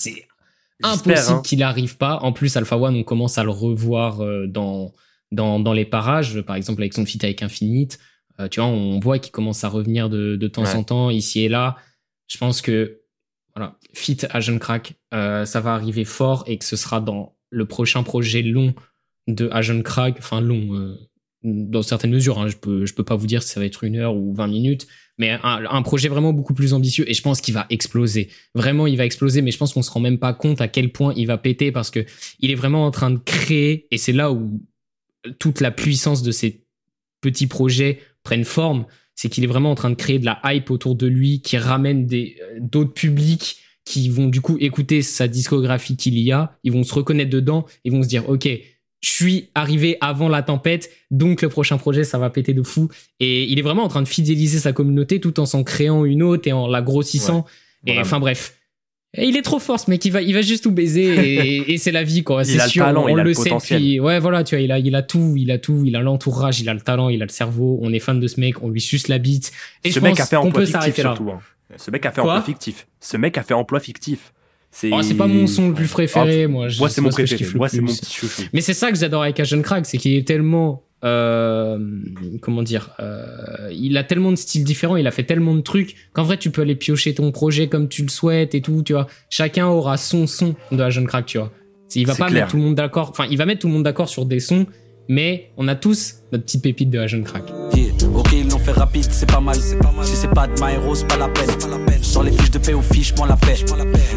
impossible 0.83 1.37
hein. 1.37 1.41
qu'il 1.43 1.59
n'arrive 1.59 1.97
pas. 1.97 2.17
En 2.21 2.31
plus, 2.33 2.55
Alpha 2.57 2.77
One, 2.77 2.95
on 2.95 3.03
commence 3.03 3.37
à 3.37 3.43
le 3.43 3.49
revoir 3.49 4.21
euh, 4.21 4.47
dans, 4.47 4.93
dans, 5.31 5.59
dans 5.59 5.73
les 5.73 5.85
parages, 5.85 6.41
par 6.41 6.55
exemple 6.55 6.81
avec 6.81 6.93
son 6.93 7.05
feat 7.05 7.23
avec 7.23 7.41
Infinite. 7.43 7.99
Euh, 8.39 8.49
tu 8.49 8.59
vois, 8.59 8.69
on 8.69 8.99
voit 8.99 9.17
qu'il 9.19 9.31
commence 9.31 9.63
à 9.63 9.69
revenir 9.69 10.09
de, 10.09 10.35
de 10.35 10.47
temps 10.47 10.63
Ouais. 10.63 10.75
en 10.75 10.83
temps, 10.83 11.09
ici 11.09 11.41
et 11.41 11.49
là. 11.49 11.77
Je 12.27 12.37
pense 12.37 12.61
que, 12.61 12.99
voilà, 13.55 13.77
fit 13.93 14.17
Agent 14.31 14.57
Crack, 14.57 14.95
euh, 15.13 15.45
ça 15.45 15.61
va 15.61 15.73
arriver 15.73 16.03
fort 16.03 16.43
et 16.47 16.57
que 16.57 16.65
ce 16.65 16.75
sera 16.75 16.99
dans 16.99 17.35
le 17.49 17.65
prochain 17.65 18.03
projet 18.03 18.41
long 18.41 18.73
de 19.27 19.49
Agent 19.51 19.81
Crack, 19.83 20.15
enfin 20.19 20.41
long, 20.41 20.73
euh, 20.75 20.97
dans 21.45 21.81
certaines 21.81 22.11
mesures. 22.11 22.39
hein. 22.39 22.47
je 22.47 22.57
peux, 22.57 22.85
peux 22.95 23.03
pas 23.03 23.15
vous 23.15 23.27
dire 23.27 23.43
si 23.43 23.49
ça 23.49 23.59
va 23.59 23.65
être 23.65 23.83
une 23.83 23.97
heure 23.97 24.15
ou 24.15 24.33
20 24.33 24.47
minutes, 24.47 24.87
mais 25.17 25.37
un, 25.43 25.81
projet 25.81 26.09
vraiment 26.09 26.33
beaucoup 26.33 26.53
plus 26.53 26.73
ambitieux 26.73 27.09
et 27.09 27.13
je 27.13 27.21
pense 27.21 27.39
qu'il 27.39 27.53
va 27.53 27.67
exploser. 27.69 28.29
Vraiment, 28.53 28.85
il 28.85 28.97
va 28.97 29.05
exploser, 29.05 29.41
mais 29.41 29.51
je 29.51 29.57
pense 29.57 29.73
qu'on 29.73 29.81
se 29.81 29.91
rend 29.91 30.01
même 30.01 30.17
pas 30.17 30.33
compte 30.33 30.59
à 30.59 30.67
quel 30.67 30.91
point 30.91 31.13
il 31.15 31.27
va 31.27 31.37
péter 31.37 31.71
parce 31.71 31.89
que 31.89 32.05
il 32.41 32.51
est 32.51 32.55
vraiment 32.55 32.85
en 32.85 32.91
train 32.91 33.11
de 33.11 33.19
créer 33.19 33.87
et 33.91 33.97
c'est 33.97 34.11
là 34.11 34.31
où 34.31 34.61
toute 35.39 35.61
la 35.61 35.71
puissance 35.71 36.21
de 36.21 36.31
ces 36.31 36.65
petits 37.21 37.47
projets 37.47 37.99
prennent 38.23 38.43
forme. 38.43 38.85
C'est 39.15 39.29
qu'il 39.29 39.45
est 39.45 39.47
vraiment 39.47 39.71
en 39.71 39.75
train 39.75 39.89
de 39.89 39.95
créer 39.95 40.19
de 40.19 40.25
la 40.25 40.41
hype 40.43 40.69
autour 40.69 40.95
de 40.95 41.07
lui 41.07 41.41
qui 41.41 41.57
ramène 41.57 42.09
euh, 42.11 42.27
d'autres 42.59 42.93
publics 42.93 43.57
qui 43.85 44.09
vont 44.09 44.27
du 44.27 44.41
coup 44.41 44.57
écouter 44.59 45.01
sa 45.01 45.27
discographie 45.27 45.95
qu'il 45.95 46.17
y 46.19 46.31
a, 46.31 46.57
ils 46.63 46.73
vont 46.73 46.83
se 46.83 46.93
reconnaître 46.93 47.29
dedans, 47.29 47.65
ils 47.85 47.91
vont 47.91 48.03
se 48.03 48.07
dire 48.07 48.27
ok, 48.27 48.49
je 49.01 49.09
suis 49.09 49.49
arrivé 49.53 49.97
avant 50.01 50.29
la 50.29 50.41
tempête, 50.41 50.89
donc 51.11 51.41
le 51.41 51.49
prochain 51.49 51.77
projet 51.77 52.03
ça 52.03 52.17
va 52.17 52.29
péter 52.29 52.53
de 52.53 52.63
fou. 52.63 52.89
Et 53.19 53.43
il 53.43 53.59
est 53.59 53.61
vraiment 53.61 53.83
en 53.83 53.87
train 53.87 54.01
de 54.01 54.07
fidéliser 54.07 54.57
sa 54.59 54.73
communauté 54.73 55.19
tout 55.19 55.39
en 55.39 55.45
s'en 55.45 55.63
créant 55.63 56.05
une 56.05 56.23
autre 56.23 56.47
et 56.47 56.53
en 56.53 56.67
la 56.67 56.81
grossissant. 56.81 57.45
et 57.85 57.99
enfin 57.99 58.19
bref. 58.19 58.55
Et 59.17 59.27
il 59.27 59.37
est 59.37 59.43
trop 59.43 59.59
fort 59.59 59.79
ce 59.79 59.89
mec, 59.89 60.03
il 60.03 60.09
va, 60.11 60.21
il 60.21 60.33
va 60.33 60.41
juste 60.41 60.63
tout 60.63 60.71
baiser 60.71 61.05
et, 61.05 61.71
et 61.73 61.77
c'est 61.77 61.93
la 61.93 62.03
vie 62.03 62.23
quoi. 62.23 62.43
C'est 62.43 62.59
a 62.59 62.65
le 62.65 62.69
sûr, 62.69 62.83
talent, 62.83 63.03
on 63.05 63.07
il 63.07 63.13
a 63.19 63.23
le 63.23 63.29
le 63.29 63.33
sait 63.33 63.49
depuis. 63.49 63.99
Ouais 64.01 64.19
voilà, 64.19 64.43
tu 64.43 64.55
vois, 64.55 64.61
il 64.61 64.71
a, 64.73 64.79
il 64.79 64.93
a 64.93 65.03
tout, 65.03 65.35
il 65.37 65.51
a 65.51 65.57
tout, 65.57 65.83
il 65.85 65.95
a 65.95 66.01
l'entourage, 66.01 66.59
il 66.59 66.67
a 66.67 66.73
le 66.73 66.81
talent, 66.81 67.07
il 67.07 67.21
a 67.21 67.25
le 67.25 67.31
cerveau. 67.31 67.79
On 67.81 67.93
est 67.93 67.99
fan 67.99 68.19
de 68.19 68.27
ce 68.27 68.41
mec, 68.41 68.61
on 68.61 68.69
lui 68.69 68.81
suce 68.81 69.07
la 69.07 69.17
bite. 69.17 69.53
Et 69.85 69.89
Ce 69.91 69.95
je 69.95 69.99
mec 70.01 70.11
pense 70.17 70.19
a 70.21 70.25
fait 70.25 70.35
emploi 70.35 70.61
peut 70.61 70.65
fictif 70.65 70.95
surtout. 70.95 71.29
hein. 71.31 71.39
Ce 71.77 71.91
mec 71.91 72.05
a 72.05 72.11
fait 72.11 72.21
Quoi 72.21 72.33
emploi 72.35 72.45
fictif. 72.45 72.87
Ce 72.99 73.15
mec 73.15 73.37
a 73.37 73.43
fait 73.43 73.53
emploi 73.53 73.79
fictif. 73.79 74.33
C'est 74.77 74.89
Oh, 74.91 75.01
c'est 75.01 75.13
pas 75.13 75.27
mon 75.27 75.47
son 75.47 75.69
le 75.69 75.73
plus 75.73 75.87
préféré, 75.87 76.47
moi. 76.47 76.67
je- 76.67 76.79
Moi, 76.79 76.89
c'est 76.89 76.99
mon 76.99 77.09
ce 77.09 77.15
préféré. 77.15 77.45
le 77.49 77.57
Moi, 77.57 77.69
c'est 77.69 77.79
mon 77.79 77.87
petit 77.87 78.11
chouchou. 78.13 78.41
Mais 78.51 78.59
c'est 78.59 78.73
ça 78.73 78.91
que 78.91 78.97
j'adore 78.97 79.23
avec 79.23 79.39
Agent 79.39 79.61
Crack, 79.61 79.85
c'est 79.85 79.97
qu'il 79.97 80.13
est 80.15 80.27
tellement, 80.27 80.83
euh, 81.05 81.79
comment 82.41 82.61
dire, 82.61 82.91
euh, 82.99 83.25
il 83.71 83.95
a 83.97 84.03
tellement 84.03 84.31
de 84.31 84.35
styles 84.35 84.65
différents, 84.65 84.97
il 84.97 85.07
a 85.07 85.11
fait 85.11 85.23
tellement 85.23 85.55
de 85.55 85.61
trucs 85.61 85.95
qu'en 86.13 86.23
vrai 86.23 86.37
tu 86.37 86.49
peux 86.51 86.61
aller 86.63 86.75
piocher 86.75 87.13
ton 87.13 87.31
projet 87.31 87.67
comme 87.69 87.87
tu 87.87 88.01
le 88.03 88.09
souhaites 88.09 88.53
et 88.53 88.61
tout, 88.61 88.83
tu 88.83 88.91
vois. 88.93 89.07
Chacun 89.29 89.67
aura 89.67 89.95
son 89.95 90.27
son 90.27 90.55
de 90.73 90.81
Agent 90.81 91.05
Crack, 91.05 91.25
tu 91.25 91.37
vois. 91.37 91.51
Il 91.95 92.05
va 92.05 92.15
pas 92.15 92.27
clair. 92.27 92.41
mettre 92.41 92.51
tout 92.51 92.57
le 92.57 92.63
monde 92.63 92.75
d'accord, 92.75 93.09
enfin 93.11 93.25
il 93.31 93.37
va 93.37 93.45
mettre 93.45 93.61
tout 93.61 93.67
le 93.67 93.73
monde 93.73 93.83
d'accord 93.83 94.09
sur 94.09 94.25
des 94.25 94.41
sons, 94.41 94.65
mais 95.07 95.51
on 95.57 95.67
a 95.67 95.75
tous 95.75 96.15
notre 96.31 96.43
petite 96.45 96.63
pépite 96.63 96.89
de 96.89 96.99
Agent 96.99 97.21
Crack. 97.23 97.43
Yeah. 97.73 97.85
Ok, 98.13 98.29
ils 98.33 98.47
l'ont 98.49 98.59
fait 98.59 98.71
rapide, 98.71 99.05
c'est 99.11 99.29
pas 99.29 99.39
mal. 99.39 99.55
Si 99.55 100.15
c'est 100.15 100.29
pas 100.29 100.47
de 100.47 100.53
my 100.61 100.73
hero, 100.73 100.95
c'est 100.95 101.07
pas 101.07 101.17
la 101.17 101.27
peine. 101.29 101.49
Je 101.99 102.03
sors 102.03 102.23
les 102.23 102.31
fiches 102.31 102.51
de 102.51 102.59
paix 102.59 102.73
aux 102.73 102.81
fiches, 102.81 103.13
moi 103.17 103.27
la 103.27 103.35
paix. 103.37 103.55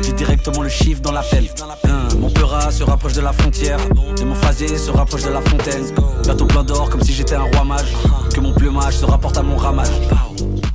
J'ai 0.02 0.12
directement 0.12 0.62
le 0.62 0.68
chiffre 0.68 1.00
dans 1.00 1.12
l'appel. 1.12 1.44
Hein, 1.84 2.08
mon 2.20 2.30
peura 2.30 2.70
se 2.70 2.82
rapproche 2.84 3.14
de 3.14 3.20
la 3.20 3.32
frontière. 3.32 3.78
Et 4.20 4.24
mon 4.24 4.34
phrasier 4.34 4.68
se 4.78 4.90
rapproche 4.90 5.24
de 5.24 5.30
la 5.30 5.40
fontaine. 5.42 5.84
Bientôt 6.24 6.46
plein 6.46 6.64
d'or, 6.64 6.90
comme 6.90 7.02
si 7.02 7.12
j'étais 7.12 7.34
un 7.34 7.42
roi 7.42 7.64
mage. 7.64 7.92
Que 8.34 8.40
mon 8.40 8.52
plumage 8.52 8.96
se 8.96 9.04
rapporte 9.04 9.36
à 9.38 9.42
mon 9.42 9.56
ramage. 9.56 9.88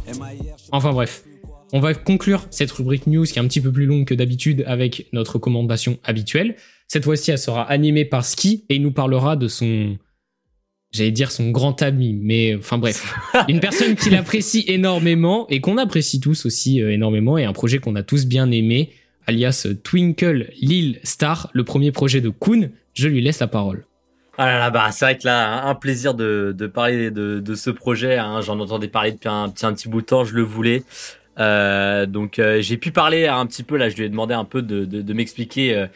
MIR, 0.08 0.56
je- 0.58 0.63
Enfin 0.71 0.91
bref, 0.91 1.23
on 1.71 1.80
va 1.80 1.93
conclure 1.93 2.45
cette 2.52 2.71
rubrique 2.71 3.08
news 3.08 3.23
qui 3.26 3.39
est 3.39 3.41
un 3.41 3.47
petit 3.47 3.62
peu 3.62 3.71
plus 3.71 3.86
longue 3.86 4.06
que 4.06 4.13
d'habitude 4.13 4.63
avec 4.67 5.08
notre 5.13 5.34
recommandation 5.36 5.97
habituelle. 6.04 6.56
Cette 6.87 7.03
fois-ci, 7.03 7.31
elle 7.31 7.37
sera 7.37 7.63
animée 7.63 8.05
par 8.05 8.23
Ski 8.25 8.65
et 8.69 8.75
il 8.75 8.81
nous 8.81 8.91
parlera 8.91 9.35
de 9.35 9.47
son, 9.47 9.97
j'allais 10.91 11.11
dire 11.11 11.31
son 11.31 11.51
grand 11.51 11.81
ami, 11.81 12.13
mais 12.13 12.55
enfin 12.55 12.77
bref, 12.77 13.15
une 13.47 13.59
personne 13.59 13.95
qu'il 13.95 14.15
apprécie 14.15 14.63
énormément 14.67 15.47
et 15.49 15.59
qu'on 15.59 15.77
apprécie 15.77 16.19
tous 16.19 16.45
aussi 16.45 16.81
euh, 16.81 16.91
énormément 16.91 17.37
et 17.37 17.45
un 17.45 17.53
projet 17.53 17.79
qu'on 17.79 17.95
a 17.95 18.03
tous 18.03 18.25
bien 18.25 18.51
aimé, 18.51 18.91
alias 19.27 19.67
Twinkle 19.83 20.49
Lil 20.61 20.99
Star, 21.03 21.49
le 21.53 21.63
premier 21.63 21.91
projet 21.91 22.21
de 22.21 22.29
Kun. 22.29 22.69
Je 22.93 23.07
lui 23.07 23.21
laisse 23.21 23.39
la 23.39 23.47
parole. 23.47 23.85
Ah 24.37 24.47
là 24.47 24.59
là, 24.59 24.69
bah, 24.71 24.89
c'est 24.91 25.05
vrai 25.05 25.17
que 25.17 25.25
là, 25.25 25.67
un 25.67 25.75
plaisir 25.75 26.15
de, 26.15 26.55
de 26.57 26.67
parler 26.67 27.11
de, 27.11 27.39
de 27.39 27.55
ce 27.55 27.69
projet. 27.69 28.17
Hein. 28.17 28.41
J'en 28.41 28.59
entendais 28.59 28.87
parler 28.87 29.11
depuis 29.11 29.29
un 29.29 29.49
petit, 29.49 29.65
un 29.65 29.73
petit 29.73 29.89
bout 29.89 30.01
de 30.01 30.05
temps, 30.07 30.23
je 30.23 30.33
le 30.33 30.41
voulais. 30.41 30.83
Euh, 31.39 32.05
donc 32.05 32.39
euh, 32.39 32.61
j'ai 32.61 32.77
pu 32.77 32.91
parler 32.91 33.27
un 33.27 33.45
petit 33.47 33.63
peu, 33.63 33.75
là 33.75 33.89
je 33.89 33.95
lui 33.95 34.03
ai 34.03 34.09
demandé 34.09 34.35
un 34.35 34.45
peu 34.45 34.61
de, 34.61 35.13
m'expliquer 35.13 35.87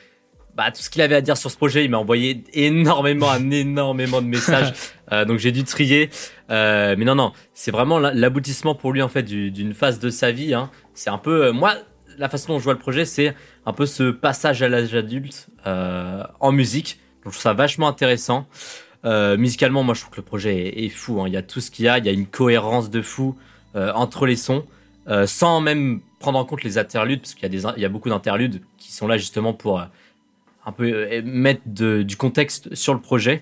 bah, 0.57 0.71
tout 0.71 0.81
ce 0.81 0.89
qu'il 0.89 1.01
avait 1.03 1.15
à 1.15 1.21
dire 1.21 1.37
sur 1.37 1.49
ce 1.51 1.55
projet. 1.55 1.85
Il 1.85 1.91
m'a 1.91 1.97
envoyé 1.99 2.43
énormément, 2.53 3.29
un 3.29 3.51
énormément 3.51 4.21
de 4.21 4.27
messages. 4.27 4.73
Euh, 5.13 5.23
donc 5.23 5.39
j'ai 5.39 5.53
dû 5.53 5.63
trier. 5.63 6.09
Euh, 6.49 6.93
mais 6.97 7.05
non, 7.05 7.15
non, 7.15 7.31
c'est 7.53 7.71
vraiment 7.71 7.97
la- 7.97 8.13
l'aboutissement 8.13 8.75
pour 8.75 8.91
lui 8.91 9.01
en 9.01 9.07
fait 9.07 9.23
du- 9.23 9.51
d'une 9.51 9.73
phase 9.73 9.99
de 9.99 10.09
sa 10.09 10.31
vie. 10.33 10.53
Hein. 10.53 10.69
C'est 10.95 11.09
un 11.09 11.17
peu, 11.17 11.45
euh, 11.45 11.53
moi, 11.53 11.75
la 12.17 12.27
façon 12.27 12.51
dont 12.51 12.59
je 12.59 12.65
vois 12.65 12.73
le 12.73 12.79
projet, 12.79 13.05
c'est 13.05 13.33
un 13.65 13.71
peu 13.71 13.85
ce 13.85 14.11
passage 14.11 14.61
à 14.63 14.67
l'âge 14.67 14.93
adulte 14.93 15.47
en 15.65 16.51
musique. 16.51 16.99
Donc 17.23 17.31
je 17.31 17.37
trouve 17.39 17.41
ça 17.41 17.53
vachement 17.53 17.87
intéressant. 17.87 18.47
Musicalement, 19.05 19.83
moi 19.83 19.93
je 19.93 20.01
trouve 20.01 20.11
que 20.11 20.17
le 20.21 20.25
projet 20.25 20.67
est, 20.67 20.83
est 20.85 20.89
fou. 20.89 21.21
hein. 21.21 21.25
Il 21.27 21.33
y 21.33 21.37
a 21.37 21.41
tout 21.41 21.61
ce 21.61 21.71
qu'il 21.71 21.85
y 21.85 21.87
a, 21.87 21.97
il 21.99 22.05
y 22.05 22.09
a 22.09 22.11
une 22.11 22.27
cohérence 22.27 22.89
de 22.89 23.01
fou 23.01 23.37
entre 23.75 24.25
les 24.25 24.35
sons, 24.35 24.65
sans 25.25 25.61
même 25.61 26.01
prendre 26.19 26.37
en 26.37 26.43
compte 26.43 26.63
les 26.63 26.77
interludes, 26.77 27.21
parce 27.21 27.33
qu'il 27.33 27.43
y 27.43 27.45
a 27.45 27.49
des, 27.49 27.63
il 27.77 27.81
y 27.81 27.85
a 27.85 27.89
beaucoup 27.89 28.09
d'interludes 28.09 28.61
qui 28.77 28.91
sont 28.91 29.07
là 29.07 29.17
justement 29.17 29.53
pour 29.53 29.81
un 30.67 30.73
peu 30.73 30.93
euh, 30.93 31.21
mettre 31.23 31.61
du 31.65 32.17
contexte 32.17 32.75
sur 32.75 32.93
le 32.93 32.99
projet. 32.99 33.41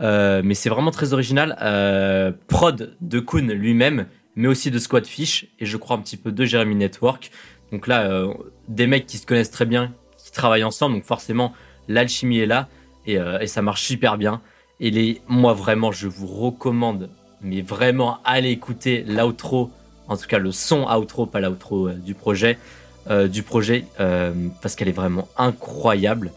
Euh, 0.00 0.40
mais 0.42 0.54
c'est 0.54 0.70
vraiment 0.70 0.92
très 0.92 1.12
original. 1.12 1.58
Euh, 1.60 2.32
prod 2.46 2.96
de 3.00 3.20
Kuhn 3.20 3.52
lui-même, 3.52 4.06
mais 4.36 4.48
aussi 4.48 4.70
de 4.70 4.78
Squadfish 4.78 5.48
et 5.58 5.66
je 5.66 5.76
crois 5.76 5.96
un 5.96 6.00
petit 6.00 6.16
peu 6.16 6.32
de 6.32 6.44
Jeremy 6.44 6.76
Network. 6.76 7.30
Donc 7.72 7.86
là, 7.86 8.24
des 8.66 8.88
mecs 8.88 9.06
qui 9.06 9.18
se 9.18 9.26
connaissent 9.26 9.50
très 9.50 9.66
bien, 9.66 9.92
qui 10.16 10.32
travaillent 10.32 10.64
ensemble, 10.64 10.96
donc 10.96 11.04
forcément 11.04 11.52
l'alchimie 11.86 12.40
est 12.40 12.46
là 12.46 12.68
et, 13.06 13.16
ça 13.46 13.62
marche 13.62 13.82
super 13.82 14.18
bien. 14.18 14.40
Et 14.80 14.90
les, 14.90 15.20
moi 15.28 15.52
vraiment, 15.52 15.92
je 15.92 16.08
vous 16.08 16.26
recommande, 16.26 17.10
mais 17.42 17.60
vraiment 17.60 18.18
allez 18.24 18.50
écouter 18.50 19.04
l'outro, 19.06 19.70
en 20.08 20.16
tout 20.16 20.26
cas 20.26 20.38
le 20.38 20.50
son 20.50 20.82
outro, 20.90 21.26
pas 21.26 21.38
l'outro 21.38 21.90
du 21.90 22.14
projet, 22.14 22.58
parce 23.06 24.74
qu'elle 24.74 24.88
est 24.88 24.92
vraiment 24.92 25.28
incroyable. 25.36 26.32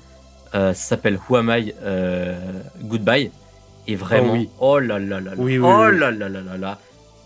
Euh, 0.56 0.74
ça 0.74 0.90
s'appelle 0.90 1.18
Who 1.30 1.36
Am 1.38 1.50
I 1.56 1.74
euh, 1.84 2.38
Goodbye. 2.82 3.32
Et 3.88 3.96
vraiment, 3.96 4.34
Oh 4.34 4.38
oui. 4.38 4.50
oh 4.60 4.80
là 4.80 4.98
là 5.00 5.20
là 5.20 5.32
là, 5.32 5.32
Oui, 5.38 5.58
oui, 5.58 5.66
oh 5.68 5.90
là 5.90 6.10
là 6.12 6.30
là 6.30 6.42
là 6.42 6.58
là, 6.58 6.80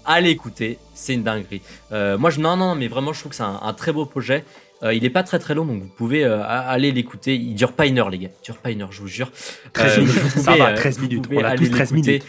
allez 0.05 0.31
écouter, 0.31 0.79
c'est 0.95 1.13
une 1.13 1.21
dinguerie. 1.23 1.61
Euh, 1.91 2.17
moi, 2.17 2.29
je, 2.31 2.39
non, 2.39 2.57
non, 2.57 2.73
mais 2.73 2.87
vraiment, 2.87 3.13
je 3.13 3.19
trouve 3.19 3.29
que 3.31 3.35
c'est 3.35 3.43
un, 3.43 3.59
un 3.61 3.73
très 3.73 3.91
beau 3.91 4.05
projet. 4.05 4.43
Euh, 4.83 4.93
il 4.93 5.03
est 5.05 5.09
pas 5.11 5.23
très 5.23 5.37
très 5.39 5.53
long, 5.53 5.65
donc 5.65 5.81
vous 5.83 5.89
pouvez 5.89 6.23
euh, 6.23 6.41
aller 6.47 6.91
l'écouter. 6.91 7.35
Il 7.35 7.53
dure 7.55 7.73
pas 7.73 7.85
une 7.85 7.99
heure, 7.99 8.09
les 8.09 8.17
gars. 8.17 8.29
Il 8.41 8.45
dure 8.45 8.57
pas 8.57 8.71
une 8.71 8.81
heure, 8.81 8.91
je 8.91 9.01
vous 9.01 9.07
jure. 9.07 9.31
13 9.73 9.97
Euh, 9.97 10.01
minutes. 10.01 10.13
vous 10.15 10.29
Ça 10.41 10.51
pouvez, 10.53 10.63
va, 10.63 10.69
euh, 10.69 10.75
13 10.75 10.97
vous 10.97 11.07
minutes. 11.07 11.23
pouvez 11.27 11.37
On 11.37 11.43
a 11.43 11.47
aller 11.49 11.57
tous 11.67 11.69
13 11.71 11.91
l'écouter. 11.93 12.23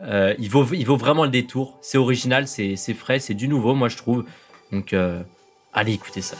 minutes. 0.00 0.36
Il, 0.38 0.48
vaut, 0.50 0.66
il 0.72 0.84
vaut 0.86 0.96
vraiment 0.96 1.24
le 1.24 1.30
détour. 1.30 1.78
C'est 1.82 1.98
original, 1.98 2.46
c'est 2.48 2.76
c'est 2.76 2.94
frais, 2.94 3.18
c'est 3.18 3.34
du 3.34 3.48
nouveau, 3.48 3.74
moi 3.74 3.88
je 3.88 3.96
trouve. 3.96 4.24
Donc, 4.72 4.94
allez 5.74 5.92
écouter 5.92 6.20
ça. 6.22 6.36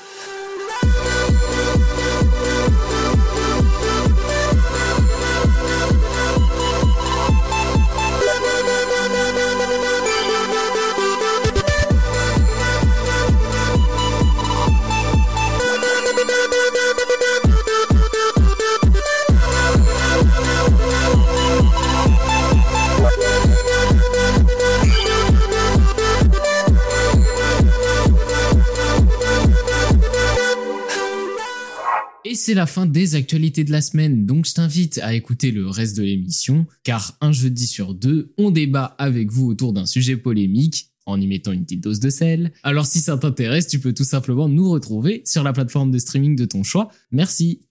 C'est 32.55 32.61
la 32.61 32.67
fin 32.67 32.87
des 32.87 33.17
actualités 33.17 33.65
de 33.65 33.73
la 33.73 33.81
semaine, 33.81 34.27
donc 34.27 34.47
je 34.47 34.55
t'invite 34.55 34.99
à 34.99 35.13
écouter 35.13 35.51
le 35.51 35.69
reste 35.69 35.97
de 35.97 36.05
l'émission, 36.05 36.67
car 36.85 37.19
un 37.21 37.33
jeudi 37.33 37.67
sur 37.67 37.95
deux, 37.95 38.33
on 38.39 38.53
débat 38.53 38.95
avec 38.97 39.33
vous 39.33 39.49
autour 39.49 39.73
d'un 39.73 39.87
sujet 39.87 40.17
polémique. 40.17 40.93
en 41.05 41.21
y 41.21 41.27
mettant 41.27 41.51
une 41.51 41.65
petite 41.65 41.83
dose 41.83 41.99
de 41.99 42.11
sel. 42.11 42.53
Alors 42.63 42.87
si 42.87 43.01
ça 43.01 43.19
t'intéresse, 43.19 43.67
tu 43.67 43.81
peux 43.81 43.93
tout 43.93 44.05
simplement 44.05 44.49
nous 44.49 44.71
retrouver 44.71 45.23
sur 45.27 45.43
la 45.43 45.53
plateforme 45.53 45.91
de 45.91 45.99
streaming 45.99 46.37
de 46.37 46.45
ton 46.45 46.63
choix. 46.63 46.93
Merci. 47.11 47.63